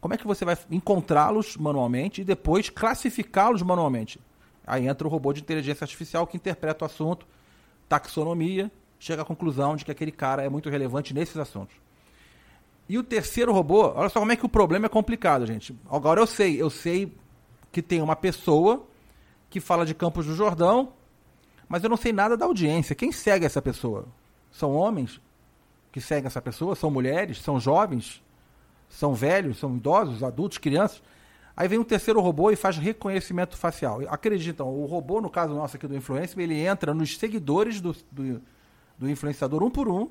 Como 0.00 0.14
é 0.14 0.16
que 0.16 0.28
você 0.28 0.44
vai 0.44 0.56
encontrá-los 0.70 1.56
manualmente 1.56 2.20
e 2.20 2.24
depois 2.24 2.70
classificá-los 2.70 3.62
manualmente? 3.62 4.20
Aí 4.68 4.86
entra 4.86 5.06
o 5.06 5.10
robô 5.10 5.32
de 5.32 5.40
inteligência 5.40 5.84
artificial 5.84 6.26
que 6.26 6.36
interpreta 6.36 6.84
o 6.84 6.86
assunto, 6.86 7.26
taxonomia, 7.88 8.70
chega 8.98 9.22
à 9.22 9.24
conclusão 9.24 9.74
de 9.74 9.84
que 9.84 9.90
aquele 9.90 10.12
cara 10.12 10.42
é 10.42 10.48
muito 10.48 10.68
relevante 10.68 11.14
nesses 11.14 11.38
assuntos. 11.38 11.74
E 12.86 12.98
o 12.98 13.02
terceiro 13.02 13.50
robô, 13.52 13.92
olha 13.94 14.08
só 14.10 14.20
como 14.20 14.30
é 14.32 14.36
que 14.36 14.44
o 14.44 14.48
problema 14.48 14.86
é 14.86 14.88
complicado, 14.88 15.46
gente. 15.46 15.74
Agora 15.90 16.20
eu 16.20 16.26
sei, 16.26 16.60
eu 16.60 16.68
sei 16.68 17.12
que 17.72 17.80
tem 17.80 18.02
uma 18.02 18.14
pessoa 18.14 18.86
que 19.48 19.58
fala 19.58 19.86
de 19.86 19.94
Campos 19.94 20.26
do 20.26 20.34
Jordão, 20.34 20.92
mas 21.66 21.82
eu 21.82 21.88
não 21.88 21.96
sei 21.96 22.12
nada 22.12 22.36
da 22.36 22.44
audiência. 22.44 22.94
Quem 22.94 23.10
segue 23.10 23.46
essa 23.46 23.62
pessoa? 23.62 24.06
São 24.50 24.74
homens 24.74 25.18
que 25.90 26.00
seguem 26.00 26.26
essa 26.26 26.42
pessoa? 26.42 26.74
São 26.74 26.90
mulheres? 26.90 27.40
São 27.40 27.58
jovens? 27.58 28.22
São 28.88 29.14
velhos? 29.14 29.58
São 29.58 29.74
idosos? 29.76 30.22
Adultos? 30.22 30.58
Crianças? 30.58 31.02
Aí 31.58 31.66
vem 31.66 31.76
um 31.76 31.82
terceiro 31.82 32.20
robô 32.20 32.52
e 32.52 32.56
faz 32.56 32.78
reconhecimento 32.78 33.56
facial. 33.56 34.00
Acreditam, 34.08 34.68
o 34.68 34.86
robô, 34.86 35.20
no 35.20 35.28
caso 35.28 35.52
nosso 35.54 35.74
aqui 35.74 35.88
do 35.88 35.96
influencer, 35.96 36.38
ele 36.38 36.54
entra 36.54 36.94
nos 36.94 37.18
seguidores 37.18 37.80
do, 37.80 37.96
do, 38.12 38.40
do 38.96 39.10
influenciador 39.10 39.64
um 39.64 39.68
por 39.68 39.88
um 39.88 40.08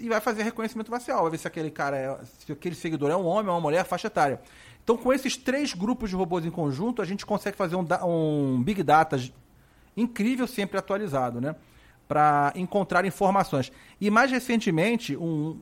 e, 0.00 0.08
vai 0.08 0.18
fazer 0.18 0.44
reconhecimento 0.44 0.88
facial. 0.88 1.20
Vai 1.24 1.32
ver 1.32 1.36
se 1.36 1.46
aquele 1.46 1.70
cara 1.70 1.98
é, 1.98 2.18
se 2.38 2.50
aquele 2.50 2.74
seguidor 2.74 3.10
é 3.10 3.16
um 3.16 3.26
homem, 3.26 3.50
é 3.50 3.52
uma 3.52 3.60
mulher, 3.60 3.84
faixa 3.84 4.06
etária. 4.06 4.40
Então, 4.82 4.96
com 4.96 5.12
esses 5.12 5.36
três 5.36 5.74
grupos 5.74 6.08
de 6.08 6.16
robôs 6.16 6.46
em 6.46 6.50
conjunto, 6.50 7.02
a 7.02 7.04
gente 7.04 7.26
consegue 7.26 7.54
fazer 7.54 7.76
um, 7.76 7.86
um 8.06 8.62
Big 8.62 8.82
Data 8.82 9.22
incrível, 9.94 10.46
sempre 10.46 10.78
atualizado, 10.78 11.38
né? 11.38 11.54
Para 12.08 12.50
encontrar 12.56 13.04
informações. 13.04 13.70
E 14.00 14.08
mais 14.08 14.30
recentemente, 14.30 15.18
um, 15.18 15.60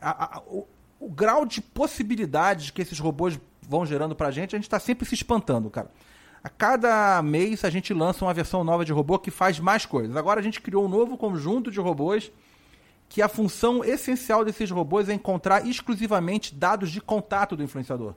a, 0.00 0.38
a, 0.38 0.42
o, 0.46 0.66
o 0.98 1.10
grau 1.10 1.44
de 1.44 1.60
possibilidades 1.60 2.70
que 2.70 2.80
esses 2.80 2.98
robôs 2.98 3.38
vão 3.68 3.84
gerando 3.84 4.14
pra 4.14 4.30
gente, 4.30 4.54
a 4.54 4.58
gente 4.58 4.68
tá 4.68 4.78
sempre 4.78 5.06
se 5.06 5.14
espantando, 5.14 5.70
cara. 5.70 5.90
A 6.42 6.48
cada 6.48 7.20
mês 7.22 7.64
a 7.64 7.70
gente 7.70 7.92
lança 7.92 8.24
uma 8.24 8.32
versão 8.32 8.62
nova 8.62 8.84
de 8.84 8.92
robô 8.92 9.18
que 9.18 9.30
faz 9.30 9.58
mais 9.58 9.84
coisas. 9.84 10.16
Agora 10.16 10.40
a 10.40 10.42
gente 10.42 10.60
criou 10.60 10.84
um 10.84 10.88
novo 10.88 11.16
conjunto 11.16 11.70
de 11.70 11.80
robôs 11.80 12.30
que 13.08 13.20
a 13.20 13.28
função 13.28 13.84
essencial 13.84 14.44
desses 14.44 14.70
robôs 14.70 15.08
é 15.08 15.14
encontrar 15.14 15.66
exclusivamente 15.66 16.54
dados 16.54 16.90
de 16.90 17.00
contato 17.00 17.56
do 17.56 17.62
influenciador. 17.62 18.14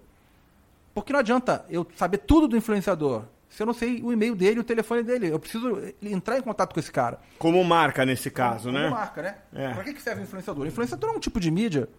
Porque 0.93 1.13
não 1.13 1.19
adianta 1.19 1.65
eu 1.69 1.87
saber 1.95 2.19
tudo 2.19 2.47
do 2.47 2.57
influenciador 2.57 3.23
se 3.49 3.63
eu 3.63 3.65
não 3.65 3.73
sei 3.73 4.01
o 4.03 4.13
e-mail 4.13 4.35
dele, 4.35 4.59
o 4.59 4.63
telefone 4.63 5.01
dele. 5.01 5.27
Eu 5.27 5.39
preciso 5.39 5.81
entrar 6.03 6.37
em 6.37 6.41
contato 6.41 6.73
com 6.73 6.79
esse 6.79 6.91
cara. 6.91 7.19
Como 7.39 7.61
marca 7.63 8.05
nesse 8.05 8.29
caso, 8.29 8.65
como, 8.65 8.77
né? 8.77 8.83
Como 8.83 8.95
marca, 8.95 9.21
né? 9.21 9.35
É. 9.53 9.73
Pra 9.73 9.83
que, 9.83 9.93
que 9.93 10.01
serve 10.01 10.21
o 10.21 10.23
influenciador? 10.23 10.63
O 10.63 10.67
influenciador 10.67 11.09
é 11.09 11.13
um 11.13 11.19
tipo 11.19 11.39
de 11.39 11.49
mídia. 11.49 11.89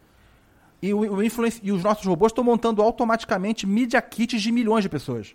E, 0.82 0.94
o, 0.94 0.98
o 0.98 1.22
e 1.22 1.72
os 1.72 1.82
nossos 1.82 2.04
robôs 2.06 2.30
estão 2.30 2.42
montando 2.42 2.80
automaticamente 2.80 3.66
media 3.66 4.00
kits 4.00 4.40
de 4.40 4.50
milhões 4.50 4.82
de 4.82 4.88
pessoas. 4.88 5.34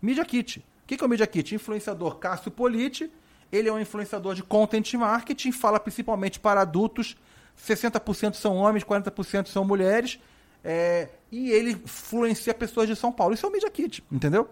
Media 0.00 0.24
kit. 0.24 0.60
O 0.60 0.86
que, 0.86 0.96
que 0.96 1.04
é 1.04 1.06
o 1.06 1.10
media 1.10 1.26
kit? 1.26 1.54
Influenciador 1.54 2.16
Cássio 2.16 2.50
Politi. 2.50 3.10
Ele 3.52 3.68
é 3.68 3.72
um 3.72 3.80
influenciador 3.80 4.34
de 4.34 4.42
content 4.42 4.92
marketing, 4.94 5.52
fala 5.52 5.78
principalmente 5.78 6.38
para 6.40 6.60
adultos. 6.60 7.16
60% 7.58 8.34
são 8.34 8.56
homens, 8.56 8.84
40% 8.84 9.48
são 9.48 9.64
mulheres. 9.64 10.18
É... 10.64 11.08
e 11.30 11.50
ele 11.50 11.70
influencia 11.70 12.52
pessoas 12.52 12.88
de 12.88 12.96
São 12.96 13.12
Paulo. 13.12 13.34
Isso 13.34 13.46
é 13.46 13.48
um 13.48 13.52
media 13.52 13.70
kit, 13.70 14.02
entendeu? 14.10 14.48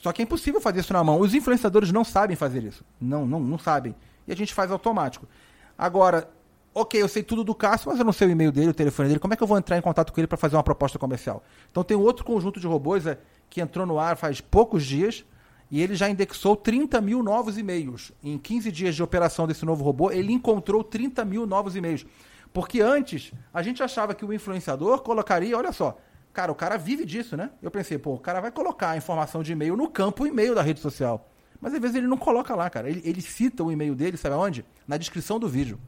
Só 0.00 0.12
que 0.12 0.22
é 0.22 0.24
impossível 0.24 0.60
fazer 0.60 0.80
isso 0.80 0.92
na 0.92 1.04
mão. 1.04 1.20
Os 1.20 1.34
influenciadores 1.34 1.92
não 1.92 2.04
sabem 2.04 2.36
fazer 2.36 2.62
isso. 2.64 2.84
Não, 3.00 3.26
não, 3.26 3.40
não 3.40 3.58
sabem. 3.58 3.94
E 4.26 4.32
a 4.32 4.36
gente 4.36 4.54
faz 4.54 4.70
automático. 4.70 5.26
Agora, 5.76 6.28
ok, 6.74 7.00
eu 7.00 7.08
sei 7.08 7.22
tudo 7.22 7.42
do 7.42 7.54
Cássio, 7.54 7.90
mas 7.90 7.98
eu 7.98 8.04
não 8.04 8.12
sei 8.12 8.28
o 8.28 8.30
e-mail 8.30 8.52
dele, 8.52 8.70
o 8.70 8.74
telefone 8.74 9.08
dele. 9.08 9.20
Como 9.20 9.34
é 9.34 9.36
que 9.36 9.42
eu 9.42 9.46
vou 9.46 9.58
entrar 9.58 9.76
em 9.76 9.80
contato 9.80 10.12
com 10.12 10.20
ele 10.20 10.26
para 10.26 10.38
fazer 10.38 10.56
uma 10.56 10.62
proposta 10.62 10.98
comercial? 10.98 11.42
Então 11.70 11.82
tem 11.82 11.96
outro 11.96 12.24
conjunto 12.24 12.60
de 12.60 12.66
robôs 12.66 13.06
é, 13.06 13.18
que 13.48 13.60
entrou 13.60 13.86
no 13.86 13.98
ar 13.98 14.16
faz 14.16 14.40
poucos 14.40 14.84
dias 14.84 15.24
e 15.70 15.80
ele 15.80 15.94
já 15.94 16.08
indexou 16.08 16.56
30 16.56 17.00
mil 17.00 17.22
novos 17.22 17.56
e-mails. 17.58 18.12
Em 18.22 18.36
15 18.38 18.72
dias 18.72 18.94
de 18.94 19.02
operação 19.02 19.46
desse 19.46 19.64
novo 19.64 19.84
robô, 19.84 20.10
ele 20.10 20.32
encontrou 20.32 20.82
30 20.82 21.24
mil 21.24 21.46
novos 21.46 21.76
e-mails. 21.76 22.04
Porque 22.52 22.80
antes, 22.80 23.32
a 23.54 23.62
gente 23.62 23.82
achava 23.82 24.14
que 24.14 24.24
o 24.24 24.32
influenciador 24.32 25.02
colocaria, 25.02 25.56
olha 25.56 25.70
só, 25.70 25.96
Cara, 26.32 26.52
o 26.52 26.54
cara 26.54 26.76
vive 26.76 27.04
disso, 27.04 27.36
né? 27.36 27.50
Eu 27.60 27.70
pensei, 27.70 27.98
pô, 27.98 28.14
o 28.14 28.18
cara 28.18 28.40
vai 28.40 28.52
colocar 28.52 28.90
a 28.90 28.96
informação 28.96 29.42
de 29.42 29.52
e-mail 29.52 29.76
no 29.76 29.88
campo 29.88 30.26
e-mail 30.26 30.54
da 30.54 30.62
rede 30.62 30.80
social. 30.80 31.28
Mas 31.60 31.74
às 31.74 31.80
vezes 31.80 31.96
ele 31.96 32.06
não 32.06 32.16
coloca 32.16 32.54
lá, 32.54 32.70
cara. 32.70 32.88
Ele, 32.88 33.02
ele 33.04 33.20
cita 33.20 33.64
o 33.64 33.72
e-mail 33.72 33.94
dele, 33.94 34.16
sabe 34.16 34.36
onde? 34.36 34.64
Na 34.86 34.96
descrição 34.96 35.38
do 35.38 35.48
vídeo. 35.48 35.78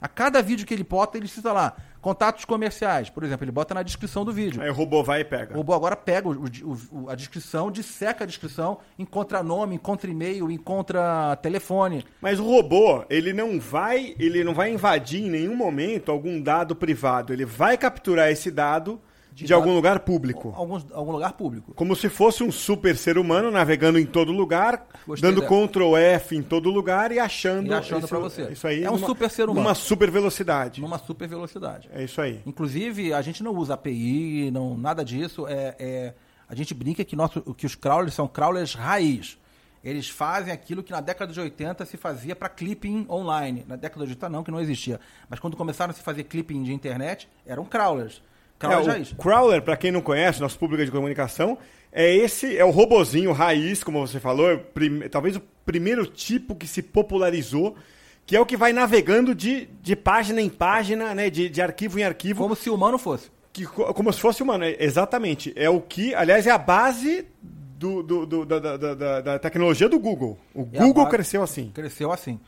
A 0.00 0.08
cada 0.08 0.42
vídeo 0.42 0.66
que 0.66 0.74
ele 0.74 0.84
bota, 0.84 1.16
ele 1.16 1.28
cita 1.28 1.52
lá 1.52 1.76
contatos 2.06 2.44
comerciais, 2.44 3.10
por 3.10 3.24
exemplo, 3.24 3.42
ele 3.42 3.50
bota 3.50 3.74
na 3.74 3.82
descrição 3.82 4.24
do 4.24 4.32
vídeo. 4.32 4.62
Aí 4.62 4.70
o 4.70 4.72
robô 4.72 5.02
vai 5.02 5.22
e 5.22 5.24
pega. 5.24 5.54
O 5.54 5.56
robô 5.56 5.74
agora 5.74 5.96
pega 5.96 6.28
o, 6.28 6.44
o, 6.92 7.10
a 7.10 7.16
descrição, 7.16 7.68
disseca 7.68 8.22
a 8.22 8.26
descrição, 8.26 8.78
encontra 8.96 9.42
nome, 9.42 9.74
encontra 9.74 10.08
e-mail, 10.08 10.48
encontra 10.48 11.34
telefone. 11.42 12.04
Mas 12.20 12.38
o 12.38 12.44
robô, 12.44 13.04
ele 13.10 13.32
não 13.32 13.58
vai, 13.58 14.14
ele 14.20 14.44
não 14.44 14.54
vai 14.54 14.70
invadir 14.72 15.24
em 15.24 15.30
nenhum 15.30 15.56
momento 15.56 16.12
algum 16.12 16.40
dado 16.40 16.76
privado. 16.76 17.32
Ele 17.32 17.44
vai 17.44 17.76
capturar 17.76 18.30
esse 18.30 18.52
dado 18.52 19.00
de, 19.36 19.44
de 19.44 19.52
algum 19.52 19.74
lugar 19.74 20.00
público. 20.00 20.54
Algum, 20.56 20.80
algum 20.94 21.12
lugar 21.12 21.34
público. 21.34 21.74
Como 21.74 21.94
se 21.94 22.08
fosse 22.08 22.42
um 22.42 22.50
super 22.50 22.96
ser 22.96 23.18
humano 23.18 23.50
navegando 23.50 23.98
em 23.98 24.06
todo 24.06 24.32
lugar, 24.32 24.86
Gostei 25.06 25.28
dando 25.28 25.42
dela. 25.42 25.68
Ctrl 25.68 25.94
F 25.94 26.34
em 26.34 26.42
todo 26.42 26.70
lugar 26.70 27.12
e 27.12 27.18
achando, 27.18 27.66
e 27.66 27.74
achando 27.74 28.08
para 28.08 28.18
você. 28.18 28.50
Isso 28.50 28.66
aí 28.66 28.82
é 28.82 28.90
um 28.90 28.94
numa, 28.94 29.06
super 29.06 29.28
ser 29.28 29.44
humano. 29.44 29.60
Numa 29.60 29.74
super 29.74 30.10
velocidade. 30.10 30.80
Numa 30.80 30.96
super 30.96 31.28
velocidade. 31.28 31.90
É 31.92 32.02
isso 32.02 32.18
aí. 32.18 32.40
Inclusive, 32.46 33.12
a 33.12 33.20
gente 33.20 33.42
não 33.42 33.54
usa 33.54 33.74
API, 33.74 34.50
não, 34.50 34.74
nada 34.74 35.04
disso. 35.04 35.46
É, 35.46 35.76
é, 35.78 36.14
a 36.48 36.54
gente 36.54 36.72
brinca 36.72 37.04
que, 37.04 37.14
nosso, 37.14 37.42
que 37.52 37.66
os 37.66 37.74
crawlers 37.74 38.14
são 38.14 38.26
crawlers 38.26 38.72
raiz. 38.72 39.38
Eles 39.84 40.08
fazem 40.08 40.50
aquilo 40.50 40.82
que 40.82 40.92
na 40.92 41.02
década 41.02 41.30
de 41.30 41.38
80 41.38 41.84
se 41.84 41.98
fazia 41.98 42.34
para 42.34 42.48
clipping 42.48 43.06
online. 43.10 43.66
Na 43.68 43.76
década 43.76 44.06
de 44.06 44.12
80 44.12 44.30
não, 44.30 44.42
que 44.42 44.50
não 44.50 44.60
existia. 44.60 44.98
Mas 45.28 45.38
quando 45.38 45.58
começaram 45.58 45.90
a 45.90 45.94
se 45.94 46.02
fazer 46.02 46.24
clipping 46.24 46.62
de 46.62 46.72
internet, 46.72 47.28
eram 47.44 47.66
crawlers. 47.66 48.22
Crawler 48.58 48.96
é, 48.96 49.00
o 49.00 49.16
Crawler, 49.16 49.62
para 49.62 49.76
quem 49.76 49.92
não 49.92 50.00
conhece, 50.00 50.40
nosso 50.40 50.58
público 50.58 50.84
de 50.84 50.90
comunicação, 50.90 51.58
é 51.92 52.14
esse, 52.14 52.56
é 52.56 52.64
o 52.64 52.70
robozinho 52.70 53.32
raiz, 53.32 53.82
como 53.82 54.06
você 54.06 54.20
falou, 54.20 54.50
é 54.50 54.56
prim, 54.56 55.00
talvez 55.10 55.36
o 55.36 55.42
primeiro 55.64 56.06
tipo 56.06 56.54
que 56.54 56.66
se 56.66 56.82
popularizou, 56.82 57.76
que 58.24 58.36
é 58.36 58.40
o 58.40 58.46
que 58.46 58.56
vai 58.56 58.72
navegando 58.72 59.34
de, 59.34 59.68
de 59.82 59.94
página 59.94 60.40
em 60.40 60.48
página, 60.48 61.14
né, 61.14 61.30
de, 61.30 61.48
de 61.48 61.62
arquivo 61.62 61.98
em 61.98 62.04
arquivo. 62.04 62.42
Como 62.42 62.56
se 62.56 62.68
humano 62.68 62.98
fosse. 62.98 63.30
Que, 63.52 63.64
como 63.66 64.12
se 64.12 64.20
fosse 64.20 64.42
humano, 64.42 64.64
é, 64.64 64.76
exatamente. 64.80 65.52
É 65.56 65.70
o 65.70 65.80
que, 65.80 66.14
aliás, 66.14 66.46
é 66.46 66.50
a 66.50 66.58
base 66.58 67.26
do, 67.42 68.02
do, 68.02 68.26
do 68.26 68.44
da, 68.44 68.58
da, 68.58 68.76
da, 68.76 69.20
da, 69.20 69.38
tecnologia 69.38 69.88
do 69.88 69.98
Google. 69.98 70.38
O 70.54 70.68
é 70.72 70.78
Google 70.78 71.06
cresceu 71.06 71.42
assim. 71.42 71.70
Cresceu 71.72 72.12
assim 72.12 72.40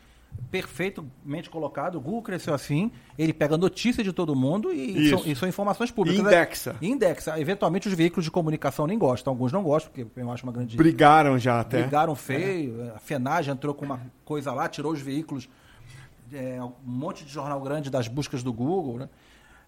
perfeitamente 0.51 1.51
colocado. 1.51 1.97
O 1.97 2.01
Google 2.01 2.23
cresceu 2.23 2.55
assim, 2.55 2.91
ele 3.19 3.33
pega 3.33 3.57
notícia 3.57 4.03
de 4.03 4.13
todo 4.13 4.35
mundo 4.35 4.73
e, 4.73 5.11
são, 5.11 5.23
e 5.27 5.37
são, 5.37 5.49
informações 5.49 5.91
públicas. 5.91 6.21
indexa. 6.21 6.77
E 6.81 6.89
indexa. 6.89 7.39
Eventualmente 7.39 7.89
os 7.89 7.95
veículos 7.95 8.25
de 8.25 8.31
comunicação 8.31 8.87
nem 8.87 8.99
gostam, 8.99 9.33
alguns 9.33 9.53
não 9.53 9.63
gostam, 9.63 9.93
porque 9.93 10.21
eu 10.21 10.31
acho 10.31 10.45
uma 10.45 10.53
grande. 10.53 10.77
Brigaram 10.77 11.39
já 11.39 11.61
até. 11.61 11.83
Brigaram 11.83 12.15
feio. 12.15 12.83
É. 12.83 12.91
A 12.91 12.99
FENAGE 12.99 13.51
entrou 13.51 13.75
com 13.75 13.85
uma 13.85 14.01
coisa 14.25 14.53
lá, 14.53 14.69
tirou 14.69 14.93
os 14.93 15.01
veículos, 15.01 15.49
é, 16.33 16.63
um 16.63 16.73
monte 16.85 17.25
de 17.25 17.31
jornal 17.31 17.61
grande 17.61 17.91
das 17.91 18.09
buscas 18.09 18.43
do 18.43 18.53
Google. 18.53 18.99
Né? 18.99 19.09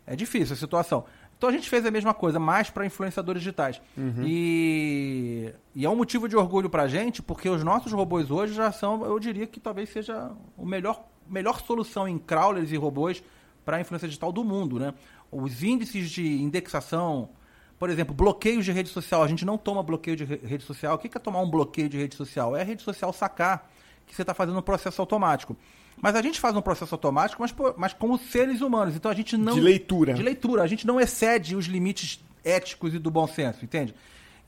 É 0.06 0.16
difícil 0.16 0.54
a 0.54 0.56
situação. 0.56 1.04
Então 1.40 1.48
a 1.48 1.52
gente 1.54 1.70
fez 1.70 1.86
a 1.86 1.90
mesma 1.90 2.12
coisa, 2.12 2.38
mais 2.38 2.68
para 2.68 2.84
influenciadores 2.84 3.40
digitais. 3.40 3.80
Uhum. 3.96 4.22
E, 4.26 5.50
e, 5.74 5.86
é 5.86 5.88
um 5.88 5.96
motivo 5.96 6.28
de 6.28 6.36
orgulho 6.36 6.68
para 6.68 6.82
a 6.82 6.86
gente, 6.86 7.22
porque 7.22 7.48
os 7.48 7.64
nossos 7.64 7.90
robôs 7.92 8.30
hoje 8.30 8.52
já 8.52 8.70
são, 8.70 9.02
eu 9.06 9.18
diria 9.18 9.46
que 9.46 9.58
talvez 9.58 9.88
seja 9.88 10.32
o 10.54 10.66
melhor, 10.66 11.02
melhor 11.26 11.62
solução 11.62 12.06
em 12.06 12.18
crawlers 12.18 12.72
e 12.72 12.76
robôs 12.76 13.22
para 13.64 13.78
a 13.78 13.80
influência 13.80 14.06
digital 14.06 14.30
do 14.30 14.44
mundo. 14.44 14.78
Né? 14.78 14.92
Os 15.32 15.62
índices 15.62 16.10
de 16.10 16.42
indexação, 16.42 17.30
por 17.78 17.88
exemplo, 17.88 18.14
bloqueios 18.14 18.62
de 18.62 18.70
rede 18.70 18.90
social. 18.90 19.22
A 19.22 19.26
gente 19.26 19.46
não 19.46 19.56
toma 19.56 19.82
bloqueio 19.82 20.18
de 20.18 20.24
rede 20.26 20.64
social. 20.64 20.96
O 20.96 20.98
que 20.98 21.08
é 21.16 21.18
tomar 21.18 21.40
um 21.40 21.48
bloqueio 21.48 21.88
de 21.88 21.96
rede 21.96 22.16
social? 22.16 22.54
É 22.54 22.60
a 22.60 22.64
rede 22.64 22.82
social 22.82 23.14
sacar 23.14 23.66
que 24.10 24.16
você 24.16 24.22
está 24.22 24.34
fazendo 24.34 24.58
um 24.58 24.62
processo 24.62 25.00
automático. 25.00 25.56
Mas 26.00 26.14
a 26.16 26.22
gente 26.22 26.40
faz 26.40 26.56
um 26.56 26.60
processo 26.60 26.94
automático, 26.94 27.40
mas, 27.40 27.54
mas 27.76 27.92
como 27.92 28.18
seres 28.18 28.60
humanos. 28.60 28.96
Então 28.96 29.10
a 29.10 29.14
gente 29.14 29.36
não. 29.36 29.54
De 29.54 29.60
leitura. 29.60 30.14
De 30.14 30.22
leitura. 30.22 30.62
A 30.62 30.66
gente 30.66 30.86
não 30.86 31.00
excede 31.00 31.54
os 31.54 31.66
limites 31.66 32.22
éticos 32.44 32.94
e 32.94 32.98
do 32.98 33.10
bom 33.10 33.26
senso, 33.26 33.64
entende? 33.64 33.94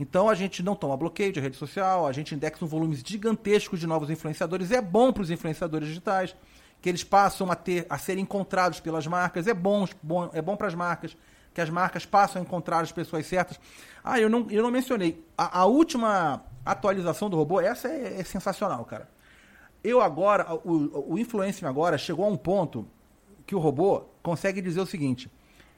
Então 0.01 0.29
a 0.29 0.35
gente 0.35 0.63
não 0.63 0.75
toma 0.75 0.97
bloqueio 0.97 1.33
de 1.33 1.39
rede 1.39 1.57
social, 1.57 2.07
a 2.07 2.13
gente 2.13 2.35
indexa 2.35 2.65
um 2.65 2.69
volume 2.69 2.97
gigantesco 2.97 3.77
de 3.77 3.87
novos 3.87 4.11
influenciadores. 4.11 4.73
É 4.73 4.81
bom 4.81 5.13
para 5.13 5.23
os 5.23 5.31
influenciadores 5.31 5.89
digitais, 5.89 6.35
que 6.81 6.89
eles 6.89 7.05
passam 7.05 7.51
a 7.51 7.55
ter 7.55 7.87
a 7.89 7.99
ser 7.99 8.19
encontrados 8.19 8.81
pelas 8.81 9.07
marcas. 9.07 9.47
É 9.47 9.55
bom, 9.55 9.87
bom 10.03 10.31
é 10.33 10.43
bom 10.43 10.57
para 10.57 10.67
as 10.67 10.75
marcas, 10.75 11.17
que 11.55 11.61
as 11.61 11.71
marcas 11.71 12.05
passam 12.05 12.43
a 12.43 12.45
encontrar 12.45 12.81
as 12.81 12.91
pessoas 12.91 13.27
certas. 13.27 13.61
Ah, 14.03 14.19
eu 14.19 14.29
não, 14.29 14.47
eu 14.51 14.63
não 14.63 14.71
mencionei. 14.71 15.25
A, 15.39 15.61
a 15.61 15.67
última 15.67 16.43
atualização 16.65 17.29
do 17.29 17.37
robô, 17.37 17.61
essa 17.61 17.89
é, 17.89 18.21
é 18.21 18.25
sensacional, 18.25 18.85
cara. 18.85 19.12
Eu 19.85 20.01
agora, 20.01 20.55
o, 20.65 21.15
o 21.15 21.19
Influencer 21.19 21.69
agora 21.69 21.99
chegou 21.99 22.25
a 22.25 22.29
um 22.29 22.37
ponto 22.37 22.87
que 23.47 23.55
o 23.55 23.59
robô 23.59 24.03
consegue 24.23 24.61
dizer 24.61 24.81
o 24.81 24.87
seguinte: 24.87 25.31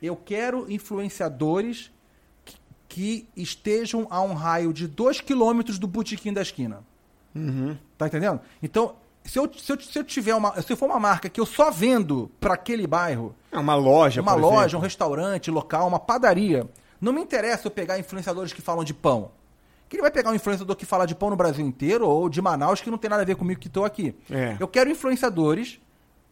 eu 0.02 0.14
quero 0.16 0.70
influenciadores 0.70 1.90
que, 2.44 2.56
que 2.88 3.28
estejam 3.36 4.06
a 4.10 4.20
um 4.20 4.34
raio 4.34 4.72
de 4.72 4.86
2 4.86 5.20
km 5.22 5.62
do 5.80 5.86
botequim 5.86 6.32
da 6.32 6.42
esquina. 6.42 6.84
Uhum. 7.34 7.76
Tá 7.96 8.06
entendendo? 8.06 8.40
Então, 8.62 8.94
se 9.24 9.38
eu, 9.38 9.50
se 9.52 9.72
eu, 9.72 9.80
se 9.80 9.98
eu 9.98 10.04
tiver 10.04 10.34
uma. 10.34 10.60
Se 10.60 10.76
for 10.76 10.86
uma 10.86 11.00
marca 11.00 11.28
que 11.28 11.40
eu 11.40 11.46
só 11.46 11.70
vendo 11.70 12.30
para 12.38 12.54
aquele 12.54 12.86
bairro. 12.86 13.34
É 13.50 13.58
uma 13.58 13.74
loja, 13.74 14.20
Uma 14.20 14.34
loja, 14.34 14.62
exemplo. 14.62 14.78
um 14.78 14.82
restaurante, 14.82 15.50
local, 15.50 15.88
uma 15.88 15.98
padaria. 15.98 16.68
Não 17.00 17.12
me 17.12 17.20
interessa 17.20 17.66
eu 17.66 17.70
pegar 17.70 17.98
influenciadores 17.98 18.52
que 18.52 18.60
falam 18.60 18.84
de 18.84 18.92
pão 18.92 19.30
que 19.88 19.96
ele 19.96 20.02
vai 20.02 20.10
pegar 20.10 20.30
um 20.30 20.34
influenciador 20.34 20.74
que 20.76 20.86
fala 20.86 21.06
de 21.06 21.14
pão 21.14 21.30
no 21.30 21.36
Brasil 21.36 21.64
inteiro 21.64 22.08
ou 22.08 22.28
de 22.28 22.40
Manaus 22.40 22.80
que 22.80 22.90
não 22.90 22.98
tem 22.98 23.10
nada 23.10 23.22
a 23.22 23.24
ver 23.24 23.36
comigo 23.36 23.60
que 23.60 23.68
estou 23.68 23.84
aqui. 23.84 24.14
É. 24.30 24.56
Eu 24.58 24.66
quero 24.66 24.90
influenciadores 24.90 25.80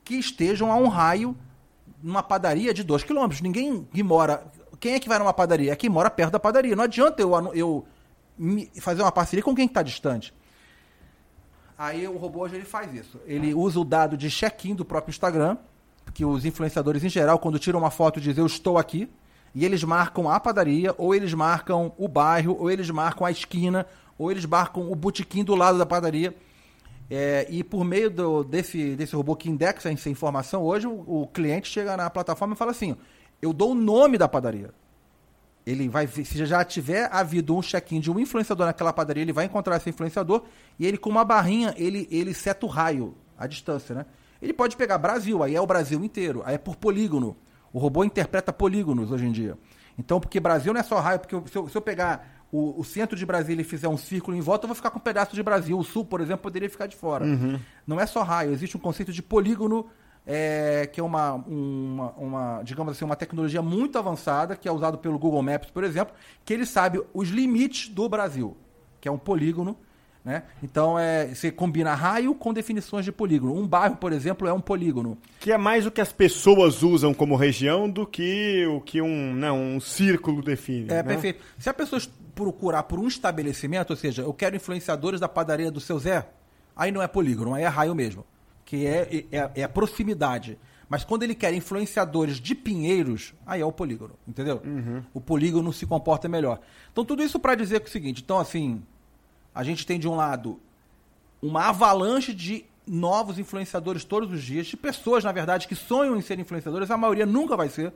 que 0.05 0.15
estejam 0.15 0.73
a 0.73 0.77
um 0.77 0.89
raio 0.89 1.37
numa 2.03 2.23
padaria 2.23 2.75
de 2.75 2.83
2 2.83 3.05
quilômetros. 3.05 3.41
Ninguém 3.41 3.87
que 3.93 4.03
mora. 4.03 4.45
Quem 4.81 4.95
é 4.95 5.01
que 5.01 5.09
vai 5.09 5.19
numa 5.19 5.33
padaria? 5.33 5.73
É 5.73 5.77
quem 5.77 5.89
mora 5.89 6.11
perto 6.11 6.33
da 6.33 6.41
padaria. 6.41 6.75
Não 6.75 6.85
adianta 6.85 7.23
eu, 7.23 7.33
eu 7.55 7.87
fazer 8.81 9.03
uma 9.03 9.13
parceria 9.13 9.43
com 9.43 9.55
quem 9.55 9.67
está 9.67 9.83
distante. 9.83 10.35
Aí 11.79 12.07
o 12.07 12.17
robô 12.17 12.41
hoje 12.41 12.57
ele 12.57 12.65
faz 12.65 12.93
isso. 12.95 13.21
Ele 13.27 13.55
usa 13.55 13.79
o 13.79 13.85
dado 13.85 14.17
de 14.17 14.29
check-in 14.31 14.75
do 14.75 14.85
próprio 14.85 15.11
Instagram, 15.11 15.57
que 16.13 16.25
os 16.25 16.45
influenciadores 16.45 17.05
em 17.05 17.09
geral, 17.09 17.39
quando 17.39 17.59
tiram 17.59 17.79
uma 17.79 17.91
foto, 17.91 18.21
dizem 18.21 18.43
eu 18.43 18.47
estou 18.47 18.79
aqui 18.79 19.09
e 19.55 19.65
eles 19.65 19.85
marcam 19.85 20.29
a 20.31 20.41
padaria, 20.41 20.95
ou 20.97 21.15
eles 21.15 21.35
marcam 21.35 21.93
o 21.99 22.09
bairro, 22.09 22.57
ou 22.59 22.71
eles 22.71 22.89
marcam 22.91 23.27
a 23.27 23.31
esquina, 23.31 23.87
ou 24.19 24.31
eles 24.31 24.47
marcam 24.47 24.91
o 24.91 24.95
botequim 24.95 25.45
do 25.45 25.55
lado 25.55 25.79
da 25.79 25.85
padaria. 25.85 26.35
É, 27.11 27.47
e 27.51 27.63
por 27.63 27.85
meio 27.85 28.11
do, 28.11 28.43
desse, 28.43 28.97
desse 28.97 29.15
robô 29.15 29.37
que 29.37 29.51
indexa 29.51 29.91
essa 29.91 30.09
informação, 30.09 30.63
hoje 30.63 30.87
o, 30.87 31.23
o, 31.23 31.27
cliente 31.27 31.69
chega 31.69 31.97
na 31.97 32.09
plataforma 32.09 32.55
e 32.55 32.57
fala 32.57 32.71
assim: 32.71 32.97
eu 33.41 33.53
dou 33.53 33.73
o 33.73 33.75
nome 33.75 34.17
da 34.17 34.27
padaria. 34.27 34.71
Ele 35.65 35.89
vai, 35.89 36.07
se 36.07 36.45
já 36.47 36.65
tiver 36.65 37.09
havido 37.13 37.55
um 37.55 37.61
check-in 37.61 38.01
de 38.01 38.11
um 38.11 38.19
influenciador 38.19 38.67
naquela 38.67 38.93
padaria, 38.93 39.23
ele 39.23 39.33
vai 39.33 39.45
encontrar 39.45 39.77
esse 39.77 39.91
influenciador 39.91 40.45
e 40.79 40.87
ele 40.87 40.99
com 40.99 41.09
uma 41.09 41.25
barrinha 41.25 41.73
ele, 41.77 42.09
ele 42.11 42.35
seta 42.35 42.67
o 42.67 42.69
raio, 42.69 43.15
a 43.39 43.47
distância, 43.47 43.95
né? 43.95 44.07
Ele 44.41 44.53
pode 44.53 44.77
pegar 44.77 44.99
Brasil, 44.99 45.41
aí 45.43 45.55
é 45.55 45.61
o 45.61 45.67
Brasil 45.67 46.03
inteiro, 46.03 46.43
aí 46.45 46.57
é 46.57 46.59
por 46.59 46.75
polígono. 46.75 47.37
O 47.73 47.79
robô 47.79 48.05
interpreta 48.05 48.53
polígonos 48.53 49.11
hoje 49.11 49.27
em 49.27 49.33
dia. 49.33 49.57
Então, 49.99 50.21
porque 50.21 50.41
Brasil 50.41 50.73
não 50.73 50.81
é 50.81 50.83
só 50.83 50.99
raio, 51.01 51.19
porque 51.19 51.51
se 51.51 51.57
eu, 51.57 51.69
se 51.69 51.77
eu 51.77 51.83
pegar 51.83 52.45
o, 52.51 52.81
o, 52.81 52.85
centro 52.85 53.17
de 53.17 53.25
Brasília 53.25 53.65
fizer 53.65 53.89
um 53.89 53.97
círculo 53.97 54.37
em 54.37 54.41
volta, 54.41 54.65
eu 54.65 54.69
vou 54.69 54.75
ficar 54.75 54.91
com 54.91 54.99
um 54.99 55.03
pedaço 55.03 55.35
de 55.35 55.43
Brasil. 55.43 55.79
O 55.79 55.85
sul, 55.85 56.05
por 56.05 56.21
exemplo, 56.21 56.43
poderia 56.43 56.69
ficar 56.69 56.87
de 56.87 56.97
fora. 56.97 57.25
Uhum. 57.25 57.59
Não 57.87 58.01
é 58.01 58.07
só 58.07 58.23
raio, 58.23 58.53
existe 58.53 58.77
um 58.77 58.81
conceito 58.81 59.13
de 59.13 59.23
polígono, 59.23 59.87
é, 60.27 60.89
que 60.93 61.01
é 61.01 61.03
uma, 61.03 61.33
uma, 61.33 62.11
uma, 62.13 62.63
digamos 62.63 62.93
assim, 62.93 63.05
uma 63.05 63.17
tecnologia 63.17 63.63
muito 63.63 63.99
avançada, 63.99 64.55
que 64.55 64.69
é 64.69 64.73
usado 64.73 64.99
pelo 64.99 65.19
Google 65.19 65.43
Maps, 65.43 65.71
por 65.71 65.85
exemplo, 65.85 66.15
que 66.45 66.53
ele 66.53 66.67
sabe 66.67 67.03
os 67.13 67.29
limites 67.29 67.89
do 67.89 68.09
Brasil, 68.09 68.57
que 69.01 69.09
é 69.09 69.11
um 69.11 69.19
polígono 69.19 69.77
né? 70.25 70.45
Então 70.63 70.99
é, 70.99 71.35
você 71.35 71.51
combina 71.51 71.95
raio 71.95 72.35
com 72.35 72.53
definições 72.53 73.05
de 73.05 73.11
polígono. 73.11 73.57
Um 73.57 73.67
bairro, 73.67 73.97
por 73.97 74.13
exemplo, 74.13 74.47
é 74.47 74.53
um 74.53 74.61
polígono. 74.61 75.19
Que 75.41 75.51
é 75.51 75.59
mais 75.59 75.85
o 75.87 75.91
que 75.91 76.01
as 76.01 76.13
pessoas 76.13 76.83
usam 76.83 77.13
como 77.13 77.35
região 77.35 77.91
do 77.91 78.07
que 78.07 78.65
o 78.67 78.81
que 78.81 79.03
um, 79.03 79.35
não, 79.35 79.77
um 79.77 79.81
círculo 79.81 80.43
define. 80.43 80.85
É, 80.85 80.95
né? 80.95 81.03
perfeito. 81.03 81.43
Se 81.59 81.69
a 81.69 81.75
pessoa 81.75 82.01
procurar 82.35 82.85
por 82.85 82.99
um 82.99 83.09
estabelecimento, 83.09 83.91
ou 83.91 83.97
seja, 83.97 84.23
eu 84.23 84.33
quero 84.33 84.55
influenciadores 84.55 85.21
da 85.21 85.29
padaria 85.29 85.71
do 85.71 85.81
seu 85.81 85.99
Zé, 85.99 86.27
aí 86.77 86.93
não 86.93 87.03
é 87.03 87.09
polígono, 87.09 87.55
aí 87.55 87.65
é 87.65 87.69
raio 87.69 87.95
mesmo. 87.95 88.25
Que 88.65 88.87
é, 88.87 89.27
é, 89.33 89.51
é 89.57 89.63
a 89.65 89.69
proximidade. 89.69 90.57
Mas 90.89 91.05
quando 91.05 91.23
ele 91.23 91.35
quer 91.35 91.53
influenciadores 91.55 92.39
de 92.39 92.55
pinheiros, 92.55 93.33
aí 93.47 93.61
é 93.61 93.65
o 93.65 93.73
polígono, 93.73 94.15
entendeu? 94.29 94.61
Uhum. 94.65 95.03
O 95.15 95.21
polígono 95.21 95.73
se 95.73 95.87
comporta 95.87 96.29
melhor. 96.29 96.61
Então, 96.93 97.03
tudo 97.03 97.23
isso 97.23 97.41
para 97.41 97.55
dizer 97.55 97.81
que 97.81 97.87
é 97.87 97.89
o 97.89 97.93
seguinte: 97.93 98.23
então, 98.23 98.39
assim, 98.39 98.83
a 99.55 99.63
gente 99.63 99.87
tem 99.87 99.99
de 99.99 100.09
um 100.09 100.15
lado 100.15 100.61
uma 101.41 101.69
avalanche 101.69 102.33
de 102.33 102.65
novos 102.87 103.39
influenciadores 103.39 104.05
todos 104.05 104.33
os 104.33 104.43
dias, 104.43 104.67
de 104.67 104.77
pessoas, 104.77 105.25
na 105.25 105.33
verdade, 105.33 105.67
que 105.67 105.75
sonham 105.75 106.17
em 106.17 106.21
ser 106.21 106.39
influenciadores, 106.39 106.91
a 106.91 106.97
maioria 106.97 107.27
nunca 107.27 107.57
vai 107.57 107.69
ser. 107.69 107.93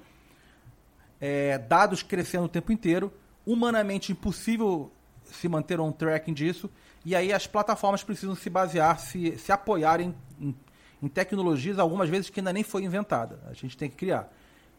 É, 1.20 1.56
dados 1.58 2.02
crescendo 2.02 2.44
o 2.44 2.48
tempo 2.48 2.72
inteiro, 2.72 3.12
humanamente 3.46 4.12
impossível 4.12 4.92
se 5.24 5.48
manter 5.48 5.80
um 5.80 5.90
tracking 5.90 6.34
disso, 6.34 6.70
e 7.04 7.14
aí 7.14 7.32
as 7.32 7.46
plataformas 7.46 8.02
precisam 8.02 8.34
se 8.34 8.50
basear, 8.50 8.98
se, 8.98 9.38
se 9.38 9.50
apoiarem 9.50 10.14
em, 10.40 10.54
em 11.02 11.08
tecnologias, 11.08 11.78
algumas 11.78 12.08
vezes 12.08 12.30
que 12.30 12.40
ainda 12.40 12.52
nem 12.52 12.62
foi 12.62 12.84
inventada. 12.84 13.40
A 13.48 13.54
gente 13.54 13.76
tem 13.76 13.88
que 13.88 13.96
criar. 13.96 14.30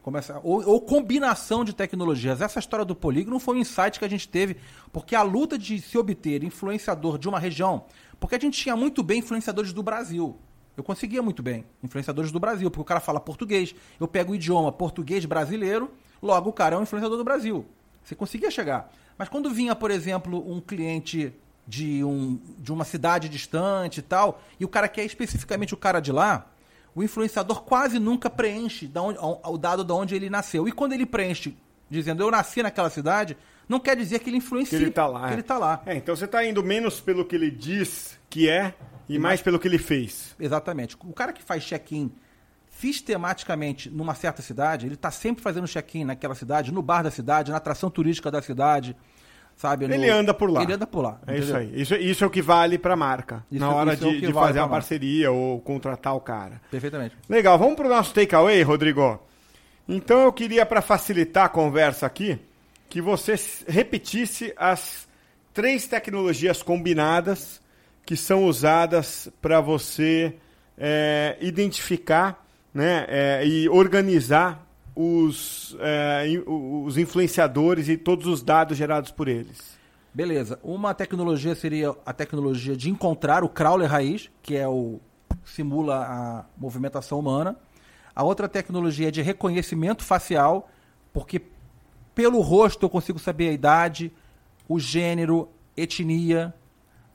Começa, 0.07 0.39
ou, 0.41 0.65
ou, 0.65 0.79
combinação 0.79 1.65
de 1.65 1.73
tecnologias. 1.73 2.39
Essa 2.39 2.59
história 2.59 2.85
do 2.85 2.95
polígono 2.95 3.39
foi 3.39 3.57
um 3.57 3.59
insight 3.59 3.99
que 3.99 4.05
a 4.05 4.07
gente 4.07 4.25
teve, 4.25 4.55
porque 4.89 5.13
a 5.13 5.21
luta 5.21 5.57
de 5.57 5.81
se 5.81 5.97
obter 5.97 6.45
influenciador 6.45 7.17
de 7.17 7.27
uma 7.27 7.37
região, 7.37 7.83
porque 8.17 8.33
a 8.33 8.39
gente 8.39 8.57
tinha 8.57 8.73
muito 8.73 9.03
bem 9.03 9.19
influenciadores 9.19 9.73
do 9.73 9.83
Brasil. 9.83 10.37
Eu 10.77 10.83
conseguia 10.85 11.21
muito 11.21 11.43
bem 11.43 11.65
influenciadores 11.83 12.31
do 12.31 12.39
Brasil, 12.39 12.71
porque 12.71 12.83
o 12.83 12.85
cara 12.85 13.01
fala 13.01 13.19
português, 13.19 13.75
eu 13.99 14.07
pego 14.07 14.31
o 14.31 14.35
idioma 14.35 14.71
português 14.71 15.25
brasileiro, 15.25 15.91
logo 16.21 16.51
o 16.51 16.53
cara 16.53 16.77
é 16.77 16.79
um 16.79 16.83
influenciador 16.83 17.17
do 17.17 17.25
Brasil. 17.25 17.65
Você 18.01 18.15
conseguia 18.15 18.49
chegar. 18.49 18.89
Mas 19.17 19.27
quando 19.27 19.49
vinha, 19.49 19.75
por 19.75 19.91
exemplo, 19.91 20.41
um 20.49 20.61
cliente 20.61 21.33
de, 21.67 22.01
um, 22.01 22.39
de 22.57 22.71
uma 22.71 22.85
cidade 22.85 23.27
distante 23.27 23.97
e 23.97 24.03
tal, 24.03 24.41
e 24.57 24.63
o 24.63 24.69
cara 24.69 24.87
quer 24.87 25.03
especificamente 25.03 25.73
o 25.73 25.77
cara 25.77 25.99
de 25.99 26.13
lá, 26.13 26.49
o 26.97 27.03
influenciador 27.03 27.61
quase 27.61 27.99
nunca 27.99 28.27
preenche 28.27 28.91
onde, 28.95 29.19
o 29.21 29.55
dado 29.55 29.83
de 29.83 29.93
onde 29.93 30.15
ele 30.15 30.31
nasceu. 30.31 30.67
E 30.67 30.71
quando 30.71 30.93
ele 30.93 31.05
preenche 31.05 31.55
dizendo 31.87 32.23
eu 32.23 32.31
nasci 32.31 32.63
naquela 32.63 32.89
cidade, 32.89 33.37
não 33.69 33.79
quer 33.79 33.95
dizer 33.95 34.17
que 34.17 34.31
ele 34.31 34.37
influencia. 34.37 34.75
Que 34.75 34.83
ele 34.83 34.89
está 34.89 35.05
lá. 35.05 35.27
Que 35.27 35.33
ele 35.35 35.43
tá 35.43 35.59
lá. 35.59 35.79
É, 35.85 35.95
então 35.95 36.15
você 36.15 36.25
está 36.25 36.43
indo 36.43 36.63
menos 36.63 36.99
pelo 36.99 37.23
que 37.23 37.35
ele 37.35 37.51
diz 37.51 38.17
que 38.27 38.49
é 38.49 38.73
e, 39.07 39.13
e 39.13 39.19
mais, 39.19 39.33
mais 39.33 39.41
pelo 39.43 39.59
que 39.59 39.67
ele 39.67 39.77
fez. 39.77 40.35
Exatamente. 40.39 40.97
O 40.99 41.13
cara 41.13 41.31
que 41.31 41.43
faz 41.43 41.63
check-in 41.63 42.11
sistematicamente 42.67 43.91
numa 43.91 44.15
certa 44.15 44.41
cidade, 44.41 44.87
ele 44.87 44.95
está 44.95 45.11
sempre 45.11 45.43
fazendo 45.43 45.67
check-in 45.67 46.03
naquela 46.03 46.33
cidade, 46.33 46.71
no 46.71 46.81
bar 46.81 47.03
da 47.03 47.11
cidade, 47.11 47.51
na 47.51 47.57
atração 47.57 47.91
turística 47.91 48.31
da 48.31 48.41
cidade 48.41 48.95
sabe? 49.57 49.85
Ele 49.85 50.09
anda 50.09 50.33
por 50.33 50.49
lá. 50.49 50.61
Ele 50.61 50.73
anda 50.73 50.87
por 50.87 51.01
lá. 51.01 51.19
É 51.27 51.31
entendeu? 51.31 51.43
isso 51.43 51.57
aí. 51.57 51.81
Isso, 51.81 51.95
isso 51.95 52.23
é 52.23 52.27
o 52.27 52.29
que 52.29 52.41
vale 52.41 52.77
para 52.77 52.93
a 52.93 52.97
marca. 52.97 53.43
Isso, 53.51 53.59
na 53.59 53.69
hora 53.69 53.97
de, 53.97 54.07
é 54.07 54.11
de 54.11 54.31
vale 54.31 54.47
fazer 54.47 54.59
a 54.59 54.67
parceria 54.67 55.31
ou 55.31 55.59
contratar 55.59 56.15
o 56.15 56.21
cara. 56.21 56.61
Perfeitamente. 56.71 57.17
Legal. 57.27 57.57
Vamos 57.57 57.75
para 57.75 57.87
o 57.87 57.89
nosso 57.89 58.13
takeaway, 58.13 58.61
Rodrigo? 58.61 59.19
Então 59.89 60.21
eu 60.21 60.31
queria, 60.31 60.65
para 60.65 60.81
facilitar 60.81 61.45
a 61.45 61.49
conversa 61.49 62.05
aqui, 62.05 62.39
que 62.87 63.01
você 63.01 63.35
repetisse 63.67 64.53
as 64.55 65.07
três 65.53 65.87
tecnologias 65.87 66.61
combinadas 66.61 67.59
que 68.05 68.15
são 68.15 68.45
usadas 68.45 69.29
para 69.41 69.59
você 69.59 70.35
é, 70.77 71.35
identificar 71.41 72.45
né, 72.73 73.05
é, 73.09 73.45
e 73.45 73.67
organizar 73.67 74.66
os, 74.99 75.77
é, 75.79 76.25
os 76.47 76.97
influenciadores 76.97 77.87
e 77.87 77.95
todos 77.95 78.25
os 78.25 78.41
dados 78.41 78.75
gerados 78.75 79.11
por 79.11 79.27
eles. 79.27 79.77
Beleza. 80.11 80.59
Uma 80.63 80.95
tecnologia 80.95 81.53
seria 81.53 81.95
a 82.03 82.11
tecnologia 82.11 82.75
de 82.75 82.89
encontrar 82.89 83.43
o 83.43 83.49
crawler 83.49 83.87
raiz, 83.87 84.31
que 84.41 84.55
é 84.55 84.67
o 84.67 84.99
simula 85.45 86.03
a 86.03 86.45
movimentação 86.57 87.19
humana. 87.19 87.55
A 88.15 88.23
outra 88.23 88.49
tecnologia 88.49 89.09
é 89.09 89.11
de 89.11 89.21
reconhecimento 89.21 90.03
facial, 90.03 90.67
porque 91.13 91.43
pelo 92.15 92.41
rosto 92.41 92.83
eu 92.83 92.89
consigo 92.89 93.19
saber 93.19 93.49
a 93.49 93.53
idade, 93.53 94.11
o 94.67 94.79
gênero, 94.79 95.47
etnia, 95.75 96.51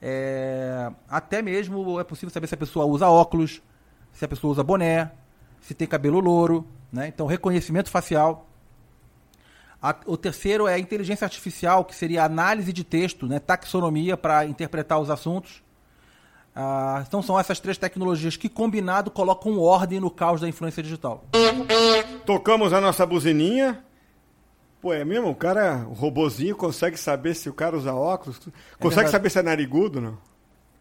é... 0.01 0.89
até 1.09 1.43
mesmo 1.43 1.99
é 1.99 2.05
possível 2.05 2.31
saber 2.31 2.47
se 2.47 2.55
a 2.55 2.59
pessoa 2.59 2.87
usa 2.87 3.09
óculos, 3.09 3.61
se 4.13 4.25
a 4.25 4.29
pessoa 4.29 4.53
usa 4.53 4.63
boné, 4.63 5.11
se 5.61 5.75
tem 5.75 5.89
cabelo 5.89 6.21
louro. 6.21 6.65
Né? 6.93 7.09
Então, 7.09 7.27
reconhecimento 7.27 7.89
facial. 7.89 8.47
A, 9.81 9.97
o 10.07 10.17
terceiro 10.17 10.69
é 10.69 10.75
a 10.75 10.79
inteligência 10.79 11.25
artificial, 11.25 11.85
que 11.85 11.95
seria 11.95 12.25
análise 12.25 12.73
de 12.73 12.85
texto, 12.85 13.27
né? 13.27 13.39
taxonomia 13.39 14.17
para 14.17 14.45
interpretar 14.45 15.01
os 15.01 15.11
assuntos. 15.11 15.63
Ah, 16.55 17.03
então 17.07 17.23
são 17.23 17.41
essas 17.41 17.59
três 17.59 17.79
tecnologias 17.79 18.37
que, 18.37 18.49
combinado, 18.49 19.11
colocam 19.11 19.59
ordem 19.59 19.99
no 19.99 20.11
caos 20.11 20.41
da 20.43 20.49
influência 20.49 20.83
digital. 20.83 21.25
Tocamos 22.27 22.73
a 22.75 22.81
nossa 22.81 23.07
buzininha. 23.07 23.83
Pô, 24.81 24.93
é 24.93 25.05
mesmo? 25.05 25.31
O 25.31 25.35
cara, 25.35 25.87
o 25.89 25.95
robozinho, 25.95 26.55
consegue 26.55 26.99
saber 26.99 27.35
se 27.35 27.49
o 27.49 27.55
cara 27.55 27.77
usa 27.77 27.95
óculos? 27.95 28.39
É 28.47 28.83
consegue 28.83 29.09
é 29.09 29.11
saber 29.11 29.31
se 29.31 29.39
é 29.39 29.43
narigudo, 29.43 30.01
não? 30.01 30.19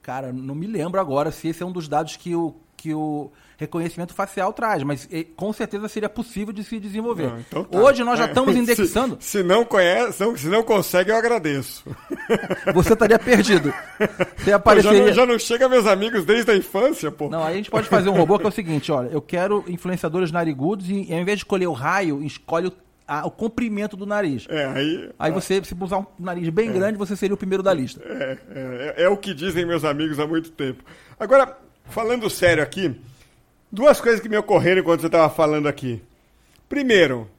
Cara, 0.02 0.34
não 0.34 0.56
me 0.56 0.66
lembro 0.66 1.00
agora 1.00 1.32
se 1.32 1.48
esse 1.48 1.62
é 1.62 1.66
um 1.66 1.72
dos 1.72 1.88
dados 1.88 2.16
que 2.16 2.36
o, 2.36 2.56
que 2.76 2.94
o 2.94 3.32
reconhecimento 3.56 4.12
facial 4.12 4.52
traz, 4.52 4.82
mas 4.82 5.08
com 5.36 5.54
certeza 5.54 5.88
seria 5.88 6.10
possível 6.10 6.52
de 6.52 6.64
se 6.64 6.80
desenvolver. 6.80 7.30
Não, 7.30 7.40
então 7.40 7.64
tá. 7.64 7.78
Hoje 7.78 8.04
nós 8.04 8.18
já 8.18 8.26
estamos 8.26 8.56
indexando. 8.58 9.18
Se, 9.20 9.38
se, 9.38 9.44
não 9.44 9.64
conhece, 9.64 10.24
se 10.38 10.48
não 10.48 10.64
consegue, 10.64 11.12
eu 11.12 11.16
agradeço. 11.16 11.86
Você 12.74 12.94
estaria 12.94 13.20
perdido. 13.20 13.72
Você 14.38 14.52
apareceria... 14.52 14.98
já, 14.98 15.06
não, 15.06 15.14
já 15.14 15.26
não 15.28 15.40
chega 15.40 15.70
meus 15.70 15.86
amigos 15.86 16.26
desde 16.26 16.50
a 16.50 16.58
infância, 16.58 17.12
pô. 17.12 17.30
Não, 17.30 17.44
aí 17.44 17.54
a 17.54 17.58
gente 17.58 17.70
pode 17.70 17.88
fazer 17.88 18.10
um 18.10 18.18
robô 18.18 18.40
que 18.40 18.46
é 18.46 18.50
o 18.50 18.52
seguinte, 18.52 18.92
olha, 18.92 19.10
eu 19.10 19.22
quero 19.22 19.64
influenciadores 19.68 20.32
narigudos 20.32 20.90
e 20.90 21.14
ao 21.14 21.20
invés 21.20 21.38
de 21.38 21.44
escolher 21.44 21.68
o 21.68 21.74
raio, 21.74 22.24
escolhe 22.24 22.68
o 22.68 22.74
a, 23.12 23.26
o 23.26 23.32
comprimento 23.32 23.98
do 23.98 24.06
nariz. 24.06 24.46
É, 24.50 24.66
aí. 24.66 25.10
Aí 25.18 25.32
você, 25.32 25.64
se 25.64 25.76
usar 25.80 26.00
um 26.00 26.06
nariz 26.20 26.48
bem 26.50 26.70
é. 26.70 26.74
grande, 26.74 26.98
você 26.98 27.16
seria 27.16 27.34
o 27.34 27.38
primeiro 27.38 27.64
da 27.64 27.74
lista. 27.74 28.02
É, 28.06 28.38
é, 28.54 28.94
é, 28.98 29.04
é, 29.04 29.10
o 29.10 29.18
que 29.18 29.34
dizem 29.34 29.66
meus 29.66 29.84
amigos 29.84 30.20
há 30.20 30.28
muito 30.28 30.52
tempo. 30.52 30.84
Agora, 31.20 31.58
falando 31.86 32.30
sério 32.30 32.64
aqui, 32.64 32.96
Duas 33.74 34.02
coisas 34.02 34.20
que 34.20 34.28
me 34.28 34.36
ocorreram 34.36 34.82
enquanto 34.82 35.00
você 35.00 35.06
estava 35.06 35.34
falando 35.34 35.66
aqui. 35.66 36.02
Primeiro, 36.68 37.30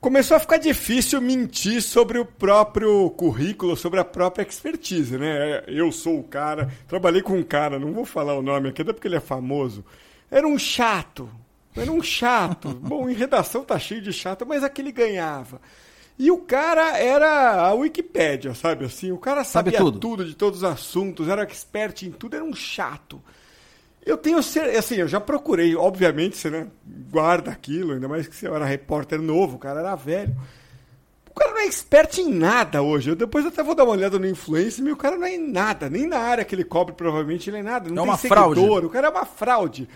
começou 0.00 0.34
a 0.38 0.40
ficar 0.40 0.56
difícil 0.56 1.20
mentir 1.20 1.82
sobre 1.82 2.18
o 2.18 2.24
próprio 2.24 3.10
currículo, 3.10 3.76
sobre 3.76 4.00
a 4.00 4.04
própria 4.04 4.42
expertise, 4.42 5.18
né? 5.18 5.62
Eu 5.66 5.92
sou 5.92 6.18
o 6.18 6.24
cara, 6.24 6.70
trabalhei 6.88 7.20
com 7.20 7.36
um 7.36 7.42
cara, 7.42 7.78
não 7.78 7.92
vou 7.92 8.06
falar 8.06 8.38
o 8.38 8.42
nome 8.42 8.70
aqui, 8.70 8.80
até 8.80 8.94
porque 8.94 9.06
ele 9.06 9.16
é 9.16 9.20
famoso. 9.20 9.84
Era 10.30 10.48
um 10.48 10.58
chato, 10.58 11.28
era 11.76 11.90
um 11.90 12.02
chato. 12.02 12.68
Bom, 12.82 13.08
em 13.08 13.14
redação 13.14 13.64
tá 13.64 13.78
cheio 13.78 14.02
de 14.02 14.12
chato, 14.12 14.44
mas 14.46 14.62
aquele 14.64 14.92
ganhava. 14.92 15.60
E 16.18 16.30
o 16.30 16.38
cara 16.38 16.98
era 16.98 17.66
a 17.66 17.72
Wikipédia, 17.72 18.54
sabe 18.54 18.84
assim? 18.84 19.10
O 19.10 19.16
cara 19.18 19.42
sabia 19.42 19.72
Sabe 19.72 19.84
tudo. 19.84 19.98
tudo 19.98 20.24
de 20.24 20.34
todos 20.34 20.58
os 20.58 20.64
assuntos, 20.64 21.28
era 21.28 21.42
expert 21.44 22.02
em 22.02 22.10
tudo, 22.10 22.36
era 22.36 22.44
um 22.44 22.54
chato. 22.54 23.22
Eu 24.04 24.16
tenho 24.16 24.42
certeza, 24.42 24.78
assim, 24.78 24.96
eu 24.96 25.08
já 25.08 25.20
procurei, 25.20 25.74
obviamente, 25.74 26.36
você 26.36 26.50
né, 26.50 26.66
guarda 27.10 27.50
aquilo, 27.50 27.92
ainda 27.92 28.08
mais 28.08 28.26
que 28.28 28.34
você 28.36 28.46
era 28.46 28.64
repórter 28.64 29.20
novo, 29.20 29.56
o 29.56 29.58
cara 29.58 29.80
era 29.80 29.94
velho. 29.94 30.34
O 31.30 31.34
cara 31.34 31.52
não 31.52 31.60
é 31.60 31.66
expert 31.66 32.18
em 32.18 32.30
nada 32.30 32.82
hoje. 32.82 33.10
Eu 33.10 33.16
depois 33.16 33.46
até 33.46 33.62
vou 33.62 33.74
dar 33.74 33.84
uma 33.84 33.92
olhada 33.92 34.18
no 34.18 34.26
influencer, 34.26 34.82
mas 34.84 34.92
o 34.92 34.96
cara 34.96 35.16
não 35.16 35.26
é 35.26 35.34
em 35.34 35.50
nada, 35.50 35.88
nem 35.88 36.06
na 36.06 36.18
área 36.18 36.44
que 36.44 36.54
ele 36.54 36.64
cobre, 36.64 36.94
provavelmente 36.94 37.48
ele 37.48 37.58
é 37.58 37.62
nada. 37.62 37.88
Não 37.88 38.02
é 38.02 38.06
tem 38.06 38.10
uma 38.10 38.18
seguidor, 38.18 38.54
fraude. 38.54 38.86
o 38.86 38.90
cara 38.90 39.06
é 39.06 39.10
uma 39.10 39.24
fraude. 39.24 39.88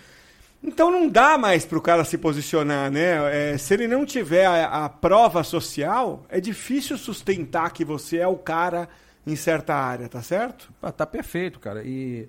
Então 0.67 0.89
não 0.89 1.07
dá 1.07 1.37
mais 1.37 1.63
para 1.63 1.77
o 1.77 1.81
cara 1.81 2.03
se 2.03 2.17
posicionar, 2.17 2.89
né? 2.89 3.51
É, 3.53 3.57
se 3.57 3.71
ele 3.75 3.87
não 3.87 4.03
tiver 4.03 4.47
a, 4.47 4.85
a, 4.85 4.89
prova 4.89 5.43
social, 5.43 6.25
é 6.27 6.41
difícil 6.41 6.97
sustentar 6.97 7.71
que 7.71 7.85
você 7.85 8.17
é 8.17 8.27
o 8.27 8.35
cara 8.35 8.89
em 9.27 9.35
certa 9.35 9.75
área, 9.75 10.09
tá 10.09 10.23
certo? 10.23 10.73
Ah, 10.81 10.91
tá 10.91 11.05
perfeito, 11.05 11.59
cara. 11.59 11.83
E 11.85 12.27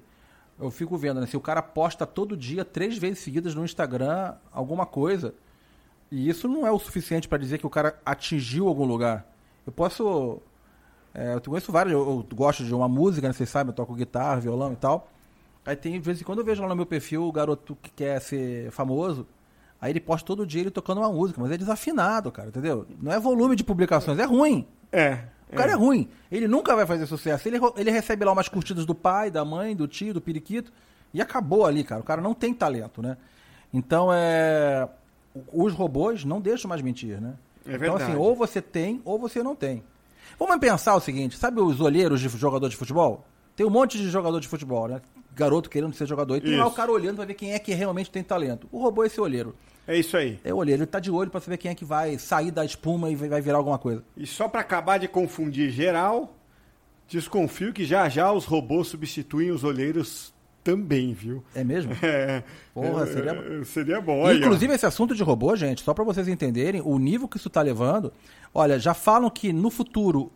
eu 0.60 0.70
fico 0.70 0.98
vendo, 0.98 1.18
né? 1.18 1.26
Se 1.26 1.34
o 1.34 1.40
cara 1.40 1.62
posta 1.62 2.04
todo 2.06 2.36
dia, 2.36 2.62
três 2.62 2.98
vezes 2.98 3.20
seguidas 3.20 3.54
no 3.54 3.64
Instagram, 3.64 4.34
alguma 4.52 4.84
coisa. 4.84 5.34
E 6.10 6.28
isso 6.28 6.46
não 6.46 6.66
é 6.66 6.70
o 6.70 6.78
suficiente 6.78 7.26
para 7.26 7.38
dizer 7.38 7.56
que 7.56 7.66
o 7.66 7.70
cara 7.70 7.98
atingiu 8.04 8.68
algum 8.68 8.84
lugar. 8.84 9.26
Eu 9.66 9.72
posso 9.72 10.42
É, 11.14 11.34
eu 11.34 11.40
conheço 11.40 11.72
vários, 11.72 11.94
eu, 11.94 12.00
eu 12.00 12.36
gosto 12.36 12.62
de 12.64 12.74
uma 12.74 12.88
música, 12.88 13.26
né, 13.26 13.32
vocês 13.32 13.48
sabem, 13.48 13.70
eu 13.70 13.74
toco 13.74 13.94
guitarra, 13.94 14.40
violão 14.40 14.74
e 14.74 14.76
tal. 14.76 15.08
Aí 15.66 15.74
tem, 15.74 15.92
de 15.92 15.98
vez 15.98 16.20
em 16.20 16.24
quando 16.24 16.38
eu 16.38 16.44
vejo 16.44 16.62
lá 16.62 16.68
no 16.68 16.76
meu 16.76 16.86
perfil 16.86 17.24
o 17.24 17.32
garoto 17.32 17.76
que 17.82 17.90
quer 17.90 18.20
ser 18.20 18.70
famoso, 18.70 19.26
aí 19.80 19.90
ele 19.90 20.00
posta 20.00 20.24
todo 20.24 20.46
dia 20.46 20.60
ele 20.60 20.70
tocando 20.70 20.98
uma 20.98 21.10
música, 21.10 21.40
mas 21.40 21.50
é 21.50 21.58
desafinado, 21.58 22.30
cara, 22.30 22.48
entendeu? 22.48 22.86
Não 23.02 23.12
é 23.12 23.18
volume 23.18 23.56
de 23.56 23.64
publicações, 23.64 24.18
é 24.18 24.24
ruim. 24.24 24.66
É. 24.92 25.24
O 25.52 25.56
cara 25.56 25.72
é. 25.72 25.74
é 25.74 25.76
ruim. 25.76 26.08
Ele 26.30 26.46
nunca 26.46 26.74
vai 26.74 26.86
fazer 26.86 27.06
sucesso. 27.06 27.48
Ele, 27.48 27.58
ele 27.76 27.90
recebe 27.90 28.24
lá 28.24 28.32
umas 28.32 28.48
curtidas 28.48 28.86
do 28.86 28.94
pai, 28.94 29.30
da 29.30 29.44
mãe, 29.44 29.74
do 29.74 29.88
tio, 29.88 30.14
do 30.14 30.20
periquito, 30.20 30.72
e 31.12 31.20
acabou 31.20 31.66
ali, 31.66 31.82
cara. 31.82 32.00
O 32.00 32.04
cara 32.04 32.20
não 32.20 32.34
tem 32.34 32.54
talento, 32.54 33.02
né? 33.02 33.16
Então, 33.72 34.08
é... 34.12 34.88
Os 35.52 35.72
robôs 35.72 36.24
não 36.24 36.40
deixam 36.40 36.68
mais 36.68 36.80
mentir, 36.80 37.20
né? 37.20 37.34
É 37.66 37.74
então, 37.74 37.96
assim, 37.96 38.14
ou 38.14 38.34
você 38.34 38.62
tem, 38.62 39.02
ou 39.04 39.18
você 39.18 39.42
não 39.42 39.54
tem. 39.54 39.82
Vamos 40.38 40.56
pensar 40.58 40.94
o 40.94 41.00
seguinte, 41.00 41.36
sabe 41.36 41.60
os 41.60 41.80
olheiros 41.80 42.20
de 42.20 42.28
jogador 42.28 42.68
de 42.68 42.76
futebol? 42.76 43.24
Tem 43.54 43.66
um 43.66 43.70
monte 43.70 43.98
de 43.98 44.08
jogador 44.08 44.40
de 44.40 44.48
futebol, 44.48 44.88
né? 44.88 45.00
Garoto 45.36 45.68
querendo 45.68 45.94
ser 45.94 46.06
jogador. 46.06 46.38
E 46.38 46.40
tem 46.40 46.52
isso. 46.52 46.58
lá 46.58 46.66
o 46.66 46.72
cara 46.72 46.90
olhando 46.90 47.16
para 47.16 47.26
ver 47.26 47.34
quem 47.34 47.52
é 47.52 47.58
que 47.58 47.74
realmente 47.74 48.10
tem 48.10 48.22
talento. 48.22 48.66
O 48.72 48.82
robô 48.82 49.04
é 49.04 49.06
esse 49.06 49.20
olheiro. 49.20 49.54
É 49.86 49.96
isso 49.96 50.16
aí. 50.16 50.40
É 50.42 50.52
o 50.52 50.56
olheiro, 50.56 50.82
ele 50.82 50.90
tá 50.90 50.98
de 50.98 51.10
olho 51.10 51.30
para 51.30 51.40
saber 51.40 51.58
quem 51.58 51.70
é 51.70 51.74
que 51.74 51.84
vai 51.84 52.18
sair 52.18 52.50
da 52.50 52.64
espuma 52.64 53.10
e 53.10 53.14
vai 53.14 53.40
virar 53.40 53.58
alguma 53.58 53.78
coisa. 53.78 54.02
E 54.16 54.26
só 54.26 54.48
para 54.48 54.62
acabar 54.62 54.98
de 54.98 55.06
confundir 55.06 55.70
geral, 55.70 56.34
desconfio 57.06 57.72
que 57.72 57.84
já 57.84 58.08
já 58.08 58.32
os 58.32 58.46
robôs 58.46 58.88
substituem 58.88 59.50
os 59.50 59.62
olheiros 59.62 60.34
também, 60.64 61.12
viu? 61.12 61.44
É 61.54 61.62
mesmo? 61.62 61.92
É. 62.02 62.42
Porra, 62.74 63.04
é, 63.04 63.06
seria, 63.06 63.30
é, 63.30 63.64
seria 63.64 64.00
bom. 64.00 64.30
Inclusive, 64.32 64.74
esse 64.74 64.84
assunto 64.84 65.14
de 65.14 65.22
robô, 65.22 65.54
gente, 65.54 65.82
só 65.82 65.94
para 65.94 66.02
vocês 66.02 66.26
entenderem 66.26 66.82
o 66.84 66.98
nível 66.98 67.28
que 67.28 67.36
isso 67.36 67.48
tá 67.48 67.62
levando. 67.62 68.12
Olha, 68.52 68.78
já 68.78 68.92
falam 68.94 69.30
que 69.30 69.52
no 69.52 69.70
futuro. 69.70 70.32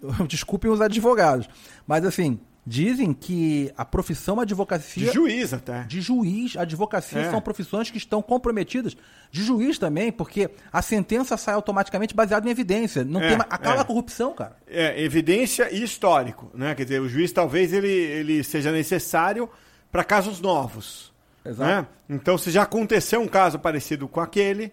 Desculpem 0.26 0.70
os 0.70 0.80
advogados, 0.80 1.48
mas 1.86 2.04
assim, 2.06 2.40
Dizem 2.66 3.14
que 3.14 3.72
a 3.76 3.84
profissão 3.84 4.38
advocacia. 4.38 5.06
De 5.06 5.12
juiz 5.12 5.52
até. 5.54 5.82
De 5.84 6.00
juiz, 6.00 6.56
advocacia 6.56 7.20
é. 7.20 7.30
são 7.30 7.40
profissões 7.40 7.90
que 7.90 7.96
estão 7.96 8.20
comprometidas. 8.20 8.96
De 9.30 9.42
juiz 9.42 9.78
também, 9.78 10.12
porque 10.12 10.50
a 10.70 10.82
sentença 10.82 11.36
sai 11.36 11.54
automaticamente 11.54 12.14
baseada 12.14 12.46
em 12.46 12.50
evidência. 12.50 13.02
Não 13.02 13.20
é, 13.20 13.28
tem, 13.28 13.38
acaba 13.38 13.78
é. 13.78 13.80
a 13.80 13.84
corrupção, 13.84 14.34
cara. 14.34 14.56
É, 14.66 15.02
evidência 15.02 15.74
e 15.74 15.82
histórico. 15.82 16.50
Né? 16.54 16.74
Quer 16.74 16.84
dizer, 16.84 17.00
o 17.00 17.08
juiz 17.08 17.32
talvez 17.32 17.72
ele, 17.72 17.88
ele 17.88 18.44
seja 18.44 18.70
necessário 18.70 19.48
para 19.90 20.04
casos 20.04 20.40
novos. 20.40 21.10
Exato. 21.44 21.70
Né? 21.70 21.86
Então, 22.16 22.36
se 22.36 22.50
já 22.50 22.62
aconteceu 22.62 23.20
um 23.20 23.28
caso 23.28 23.58
parecido 23.58 24.06
com 24.06 24.20
aquele, 24.20 24.70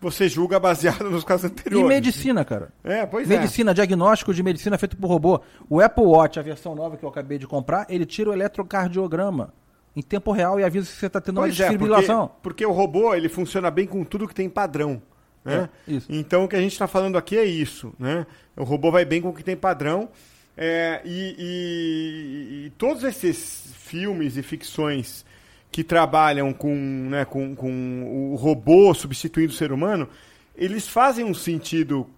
você 0.00 0.28
julga 0.28 0.58
baseado 0.58 1.10
nos 1.10 1.24
casos 1.24 1.50
anteriores. 1.50 1.86
E 1.86 1.88
medicina, 1.88 2.44
cara. 2.44 2.72
É, 2.82 3.04
pois 3.04 3.28
medicina, 3.28 3.34
é. 3.34 3.40
Medicina, 3.42 3.74
diagnóstico 3.74 4.32
de 4.32 4.42
medicina 4.42 4.78
feito 4.78 4.96
por 4.96 5.08
robô. 5.08 5.40
O 5.68 5.80
Apple 5.80 6.04
Watch, 6.04 6.38
a 6.38 6.42
versão 6.42 6.74
nova 6.74 6.96
que 6.96 7.04
eu 7.04 7.08
acabei 7.08 7.38
de 7.38 7.46
comprar, 7.46 7.86
ele 7.88 8.06
tira 8.06 8.30
o 8.30 8.32
eletrocardiograma 8.32 9.52
em 9.94 10.02
tempo 10.02 10.32
real 10.32 10.58
e 10.58 10.64
avisa 10.64 10.86
se 10.86 10.92
você 10.92 11.06
está 11.06 11.20
tendo 11.20 11.36
pois 11.36 11.58
uma 11.58 11.66
desfibrilação. 11.66 12.24
É, 12.24 12.26
porque, 12.26 12.40
porque, 12.42 12.66
o 12.66 12.72
robô, 12.72 13.14
ele 13.14 13.28
funciona 13.28 13.70
bem 13.70 13.86
com 13.86 14.02
tudo 14.04 14.26
que 14.26 14.34
tem 14.34 14.48
padrão. 14.48 15.02
Né? 15.44 15.68
É, 15.88 16.00
então, 16.08 16.44
o 16.44 16.48
que 16.48 16.56
a 16.56 16.60
gente 16.60 16.72
está 16.72 16.86
falando 16.86 17.18
aqui 17.18 17.36
é 17.36 17.44
isso. 17.44 17.92
Né? 17.98 18.26
O 18.56 18.64
robô 18.64 18.90
vai 18.90 19.04
bem 19.04 19.20
com 19.20 19.28
o 19.28 19.34
que 19.34 19.44
tem 19.44 19.56
padrão. 19.56 20.08
É, 20.56 21.00
e, 21.04 21.36
e, 21.38 22.66
e 22.66 22.70
todos 22.70 23.04
esses 23.04 23.72
filmes 23.76 24.36
e 24.36 24.42
ficções 24.42 25.24
que 25.70 25.84
trabalham 25.84 26.52
com, 26.52 26.74
né, 26.74 27.24
com, 27.24 27.54
com 27.54 28.32
o 28.32 28.36
robô 28.36 28.92
substituindo 28.92 29.52
o 29.52 29.56
ser 29.56 29.72
humano, 29.72 30.08
eles 30.56 30.88
fazem 30.88 31.24
um 31.24 31.34
sentido 31.34 32.08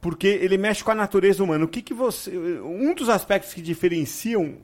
porque 0.00 0.26
ele 0.26 0.58
mexe 0.58 0.82
com 0.82 0.90
a 0.90 0.94
natureza 0.94 1.42
humana. 1.42 1.64
O 1.64 1.68
que, 1.68 1.82
que 1.82 1.94
você. 1.94 2.36
Um 2.60 2.94
dos 2.94 3.08
aspectos 3.08 3.52
que 3.52 3.62
diferenciam 3.62 4.56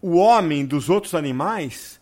o 0.00 0.16
homem 0.16 0.64
dos 0.64 0.90
outros 0.90 1.14
animais 1.14 2.00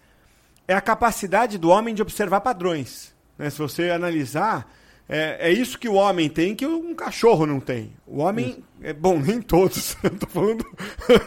é 0.67 0.75
a 0.75 0.81
capacidade 0.81 1.59
do 1.59 1.69
homem 1.69 1.95
de 1.95 2.03
observar 2.03 2.41
padrões. 2.41 3.15
Né? 3.39 3.49
Se 3.51 3.59
você 3.59 3.91
analisar, 3.91 4.71
é, 5.09 5.49
é 5.49 5.53
isso 5.53 5.79
que 5.79 5.89
o 5.89 5.95
homem 5.95 6.29
tem 6.29 6.55
que 6.55 6.67
um 6.67 6.95
cachorro 6.95 7.47
não 7.47 7.61
tem. 7.61 7.93
O 8.07 8.21
homem. 8.21 8.63
É, 8.83 8.93
bom, 8.93 9.19
nem 9.19 9.41
todos. 9.41 9.97
tô, 10.19 10.27
falando, 10.27 10.65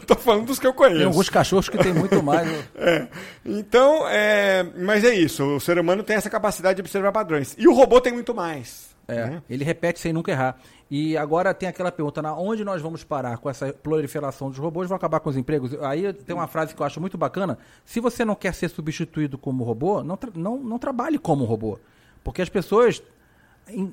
tô 0.07 0.15
falando 0.15 0.45
dos 0.45 0.59
que 0.59 0.67
eu 0.67 0.73
conheço. 0.73 0.97
Tem 0.97 1.05
alguns 1.05 1.29
cachorros 1.29 1.69
que 1.69 1.77
tem 1.77 1.93
muito 1.93 2.21
mais. 2.21 2.47
Né? 2.47 2.63
é. 2.75 3.07
Então, 3.45 4.07
é, 4.07 4.63
mas 4.63 5.03
é 5.03 5.13
isso. 5.13 5.43
O 5.43 5.59
ser 5.59 5.77
humano 5.77 6.03
tem 6.03 6.15
essa 6.15 6.29
capacidade 6.29 6.75
de 6.75 6.81
observar 6.81 7.11
padrões. 7.11 7.55
E 7.57 7.67
o 7.67 7.73
robô 7.73 8.01
tem 8.01 8.13
muito 8.13 8.33
mais. 8.33 8.95
É, 9.07 9.27
né? 9.27 9.43
ele 9.49 9.63
repete 9.63 9.99
sem 9.99 10.11
nunca 10.11 10.31
errar. 10.31 10.57
E 10.89 11.17
agora 11.17 11.53
tem 11.53 11.69
aquela 11.69 11.91
pergunta, 11.91 12.21
na 12.21 12.35
onde 12.35 12.63
nós 12.63 12.81
vamos 12.81 13.03
parar 13.03 13.38
com 13.38 13.49
essa 13.49 13.71
proliferação 13.71 14.49
dos 14.49 14.57
robôs? 14.57 14.88
Vão 14.88 14.95
acabar 14.95 15.19
com 15.19 15.29
os 15.29 15.38
empregos? 15.38 15.75
Aí 15.81 16.11
tem 16.13 16.35
uma 16.35 16.47
frase 16.47 16.75
que 16.75 16.81
eu 16.81 16.85
acho 16.85 16.99
muito 16.99 17.17
bacana. 17.17 17.57
Se 17.83 17.99
você 17.99 18.25
não 18.25 18.35
quer 18.35 18.53
ser 18.53 18.69
substituído 18.69 19.38
como 19.38 19.63
robô, 19.63 20.03
não, 20.03 20.17
não, 20.33 20.57
não 20.57 20.79
trabalhe 20.79 21.17
como 21.17 21.45
robô. 21.45 21.79
Porque 22.23 22.41
as 22.41 22.49
pessoas 22.49 23.03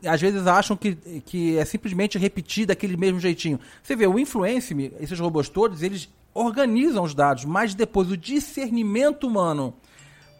às 0.06 0.20
vezes 0.20 0.46
acham 0.46 0.76
que, 0.76 0.94
que 1.24 1.56
é 1.56 1.64
simplesmente 1.64 2.18
repetir 2.18 2.66
daquele 2.66 2.96
mesmo 2.96 3.18
jeitinho. 3.18 3.58
Você 3.82 3.96
vê, 3.96 4.06
o 4.06 4.18
Influence-me, 4.18 4.92
esses 5.00 5.18
robôs 5.18 5.48
todos, 5.48 5.82
eles 5.82 6.08
organizam 6.34 7.04
os 7.04 7.14
dados, 7.14 7.44
mas 7.44 7.74
depois 7.74 8.10
o 8.10 8.16
discernimento 8.16 9.26
humano 9.26 9.74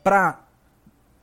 para 0.03 0.41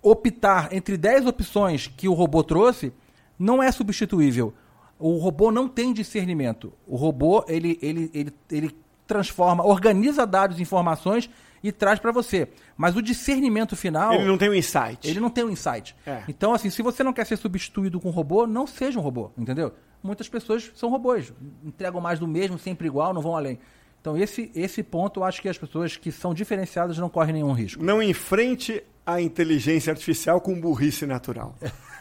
optar 0.01 0.73
entre 0.73 0.97
10 0.97 1.25
opções 1.25 1.87
que 1.87 2.07
o 2.07 2.13
robô 2.13 2.43
trouxe 2.43 2.93
não 3.37 3.61
é 3.61 3.71
substituível. 3.71 4.53
O 4.97 5.17
robô 5.17 5.51
não 5.51 5.67
tem 5.67 5.93
discernimento. 5.93 6.73
O 6.87 6.95
robô, 6.95 7.43
ele, 7.47 7.79
ele, 7.81 8.11
ele, 8.13 8.33
ele 8.51 8.75
transforma, 9.07 9.65
organiza 9.65 10.25
dados 10.25 10.59
e 10.59 10.61
informações 10.61 11.29
e 11.63 11.71
traz 11.71 11.99
para 11.99 12.11
você. 12.11 12.47
Mas 12.77 12.95
o 12.95 13.01
discernimento 13.01 13.75
final. 13.75 14.13
Ele 14.13 14.25
não 14.25 14.37
tem 14.37 14.49
um 14.49 14.53
insight. 14.53 15.07
Ele 15.07 15.19
não 15.19 15.29
tem 15.29 15.43
um 15.43 15.49
insight. 15.49 15.95
É. 16.05 16.23
Então, 16.27 16.53
assim, 16.53 16.69
se 16.69 16.81
você 16.81 17.03
não 17.03 17.13
quer 17.13 17.25
ser 17.25 17.37
substituído 17.37 17.99
com 17.99 18.09
um 18.09 18.11
robô, 18.11 18.47
não 18.47 18.65
seja 18.65 18.99
um 18.99 19.01
robô, 19.01 19.31
entendeu? 19.37 19.73
Muitas 20.01 20.29
pessoas 20.29 20.71
são 20.75 20.89
robôs, 20.89 21.33
entregam 21.63 21.99
mais 21.99 22.19
do 22.19 22.27
mesmo, 22.27 22.57
sempre 22.57 22.87
igual, 22.87 23.13
não 23.13 23.21
vão 23.21 23.35
além. 23.35 23.59
Então, 23.99 24.17
esse, 24.17 24.49
esse 24.55 24.81
ponto, 24.81 25.19
eu 25.19 25.23
acho 25.25 25.41
que 25.41 25.49
as 25.49 25.57
pessoas 25.57 25.97
que 25.97 26.11
são 26.11 26.33
diferenciadas 26.33 26.97
não 26.97 27.09
correm 27.09 27.33
nenhum 27.33 27.51
risco. 27.51 27.83
Não 27.83 28.01
enfrente 28.01 28.81
a 29.05 29.19
inteligência 29.19 29.91
artificial 29.91 30.39
com 30.39 30.59
burrice 30.59 31.05
natural. 31.05 31.55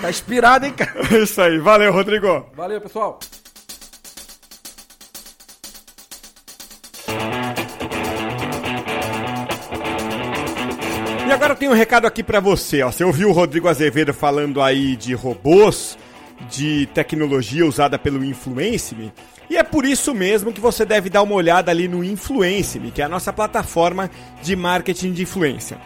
tá 0.00 0.10
inspirado, 0.10 0.66
hein, 0.66 0.72
cara? 0.74 1.00
Isso 1.16 1.40
aí. 1.40 1.58
Valeu, 1.58 1.92
Rodrigo. 1.92 2.46
Valeu, 2.54 2.80
pessoal. 2.80 3.18
E 11.28 11.30
agora 11.30 11.54
tem 11.54 11.68
um 11.68 11.74
recado 11.74 12.06
aqui 12.06 12.22
para 12.22 12.40
você. 12.40 12.82
Ó. 12.82 12.90
Você 12.90 13.04
ouviu 13.04 13.28
o 13.28 13.32
Rodrigo 13.32 13.68
Azevedo 13.68 14.14
falando 14.14 14.62
aí 14.62 14.96
de 14.96 15.12
robôs, 15.12 15.98
de 16.48 16.88
tecnologia 16.94 17.66
usada 17.66 17.98
pelo 17.98 18.24
Influence-me. 18.24 19.12
E 19.50 19.58
é 19.58 19.62
por 19.62 19.84
isso 19.84 20.14
mesmo 20.14 20.54
que 20.54 20.60
você 20.60 20.86
deve 20.86 21.10
dar 21.10 21.20
uma 21.20 21.34
olhada 21.34 21.70
ali 21.70 21.86
no 21.86 22.02
Influence-me, 22.02 22.90
que 22.90 23.02
é 23.02 23.04
a 23.04 23.10
nossa 23.10 23.30
plataforma 23.30 24.10
de 24.42 24.56
marketing 24.56 25.12
de 25.12 25.24
influência. 25.24 25.76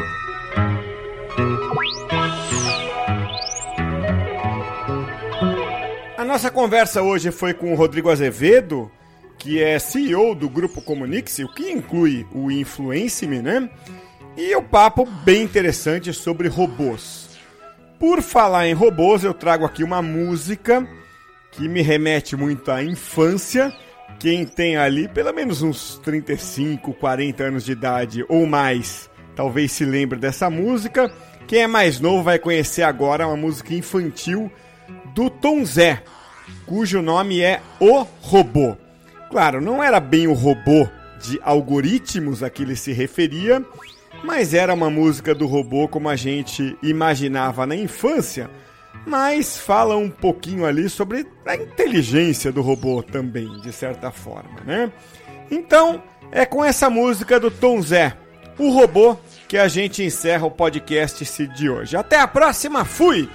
A 6.25 6.27
nossa 6.27 6.51
conversa 6.51 7.03
hoje 7.03 7.31
foi 7.31 7.53
com 7.53 7.71
o 7.71 7.77
Rodrigo 7.77 8.09
Azevedo, 8.09 8.91
que 9.37 9.63
é 9.63 9.79
CEO 9.79 10.35
do 10.35 10.49
Grupo 10.49 10.81
Comunix, 10.81 11.39
o 11.41 11.49
que 11.49 11.71
inclui 11.71 12.27
o 12.33 12.51
Influence-me, 12.51 13.43
né? 13.43 13.69
E 14.35 14.57
o 14.57 14.63
papo 14.63 15.05
bem 15.05 15.43
interessante 15.43 16.15
sobre 16.15 16.49
robôs. 16.49 17.29
Por 18.01 18.23
falar 18.23 18.67
em 18.67 18.73
robôs, 18.73 19.23
eu 19.23 19.35
trago 19.35 19.67
aqui 19.67 19.85
uma 19.85 20.01
música 20.01 20.89
que 21.51 21.69
me 21.69 21.83
remete 21.83 22.35
muito 22.37 22.71
à 22.73 22.83
infância. 22.83 23.71
Quem 24.19 24.47
tem 24.47 24.79
ali 24.79 25.07
pelo 25.09 25.31
menos 25.31 25.61
uns 25.61 25.99
35, 25.99 26.95
40 26.95 27.45
anos 27.45 27.67
de 27.67 27.73
idade 27.73 28.25
ou 28.31 28.47
mais, 28.47 29.11
talvez 29.37 29.73
se 29.73 29.85
lembre 29.85 30.19
dessa 30.19 30.49
música. 30.49 31.13
Quem 31.47 31.65
é 31.65 31.67
mais 31.67 32.01
novo 32.01 32.23
vai 32.23 32.39
conhecer 32.39 32.83
agora 32.83 33.27
uma 33.27 33.37
música 33.37 33.75
infantil 33.75 34.51
do 35.15 35.31
Tom 35.31 35.65
Zé, 35.65 36.03
cujo 36.67 37.03
nome 37.03 37.41
é 37.41 37.61
O 37.81 38.07
Robô. 38.21 38.77
Claro, 39.31 39.61
não 39.61 39.83
era 39.83 39.99
bem 39.99 40.27
o 40.27 40.33
robô 40.33 40.89
de 41.21 41.41
algoritmos 41.43 42.43
a 42.43 42.51
que 42.51 42.63
ele 42.63 42.77
se 42.77 42.93
referia, 42.93 43.65
mas 44.23 44.55
era 44.55 44.73
uma 44.73 44.89
música 44.89 45.35
do 45.35 45.47
robô 45.47 45.89
como 45.89 46.09
a 46.09 46.17
gente 46.17 46.77
imaginava 46.83 47.67
na 47.67 47.75
infância, 47.75 48.49
mas 49.07 49.59
fala 49.59 49.97
um 49.97 50.09
pouquinho 50.09 50.65
ali 50.65 50.89
sobre 50.89 51.27
a 51.47 51.57
inteligência 51.57 52.53
do 52.53 52.63
robô 52.63 53.03
também, 53.03 53.61
de 53.61 53.73
certa 53.73 54.11
forma, 54.11 54.61
né? 54.65 54.93
Então, 55.51 56.03
é 56.31 56.47
com 56.47 56.65
essa 56.65 56.89
música 56.89 57.41
do 57.41 57.51
Tom 57.51 57.83
Zé, 57.83 58.17
o 58.59 58.71
robô, 58.71 59.17
que 59.49 59.59
a 59.59 59.69
gente 59.69 60.03
encerra 60.03 60.47
o 60.47 60.51
podcast 60.51 61.25
de 61.49 61.69
hoje. 61.69 61.97
Até 61.97 62.21
a 62.21 62.27
próxima, 62.27 62.85
fui! 62.85 63.29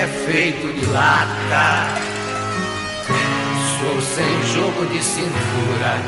É 0.00 0.06
feito 0.06 0.72
de 0.72 0.86
lata. 0.86 1.86
Sou 3.78 4.00
sem 4.00 4.42
jogo 4.54 4.86
de 4.86 5.02
cintura 5.02 5.98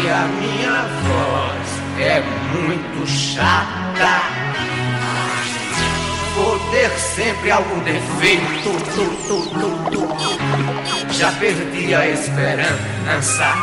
e 0.00 0.08
a 0.08 0.28
minha 0.28 0.82
voz 1.08 1.68
é 1.98 2.20
muito 2.54 3.04
chata. 3.08 4.22
Vou 6.36 6.56
ter 6.70 6.88
sempre 6.90 7.50
algum 7.50 7.80
defeito. 7.80 8.70
Tu, 8.94 9.06
tu, 9.26 9.40
tu, 9.90 11.12
Já 11.12 11.32
perdi 11.32 11.94
a 11.96 12.06
esperança. 12.06 13.54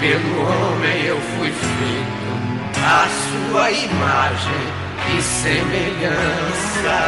Pelo 0.00 0.42
homem 0.42 1.04
eu 1.06 1.18
fui 1.18 1.50
feito 1.50 2.30
a 2.84 3.08
sua 3.50 3.70
imagem 3.70 4.79
e 5.16 5.22
semelhança. 5.22 6.98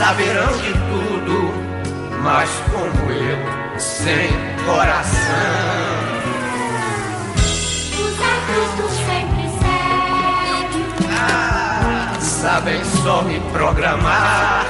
Saberão 0.00 0.50
de 0.56 0.72
tudo, 0.72 1.52
mas 2.22 2.48
como 2.72 3.12
eu, 3.12 3.78
sem 3.78 4.30
coração. 4.64 5.20
Os 7.92 8.16
adultos 8.32 8.96
sempre 8.96 9.44
sérios 9.60 10.74
ah, 11.20 12.16
sabem 12.18 12.82
só 12.82 13.20
me 13.20 13.40
programar. 13.52 14.69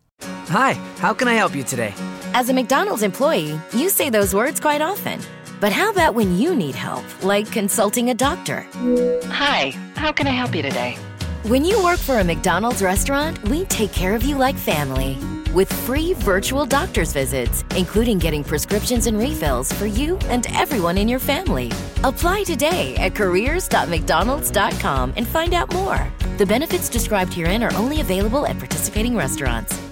Hi, 0.23 0.73
how 0.97 1.13
can 1.13 1.27
I 1.27 1.33
help 1.33 1.55
you 1.55 1.63
today? 1.63 1.93
As 2.33 2.49
a 2.49 2.53
McDonald's 2.53 3.03
employee, 3.03 3.59
you 3.73 3.89
say 3.89 4.09
those 4.09 4.33
words 4.33 4.59
quite 4.59 4.81
often. 4.81 5.19
But 5.59 5.71
how 5.71 5.91
about 5.91 6.15
when 6.15 6.37
you 6.37 6.55
need 6.55 6.75
help, 6.75 7.03
like 7.23 7.51
consulting 7.51 8.09
a 8.09 8.13
doctor? 8.13 8.65
Hi, 9.27 9.69
how 9.95 10.11
can 10.11 10.27
I 10.27 10.31
help 10.31 10.55
you 10.55 10.61
today? 10.61 10.97
When 11.43 11.63
you 11.63 11.83
work 11.83 11.99
for 11.99 12.19
a 12.19 12.23
McDonald's 12.23 12.81
restaurant, 12.81 13.41
we 13.47 13.65
take 13.65 13.91
care 13.91 14.15
of 14.15 14.23
you 14.23 14.37
like 14.37 14.55
family. 14.55 15.17
With 15.53 15.71
free 15.71 16.13
virtual 16.13 16.65
doctor's 16.65 17.11
visits, 17.11 17.63
including 17.75 18.19
getting 18.19 18.43
prescriptions 18.43 19.07
and 19.07 19.17
refills 19.17 19.71
for 19.73 19.85
you 19.85 20.17
and 20.29 20.47
everyone 20.55 20.97
in 20.97 21.07
your 21.07 21.19
family. 21.19 21.71
Apply 22.03 22.43
today 22.43 22.95
at 22.95 23.15
careers.mcdonalds.com 23.15 25.13
and 25.15 25.27
find 25.27 25.53
out 25.53 25.73
more. 25.73 26.11
The 26.37 26.45
benefits 26.45 26.89
described 26.89 27.33
herein 27.33 27.63
are 27.63 27.73
only 27.75 28.01
available 28.01 28.45
at 28.45 28.57
participating 28.57 29.15
restaurants. 29.15 29.90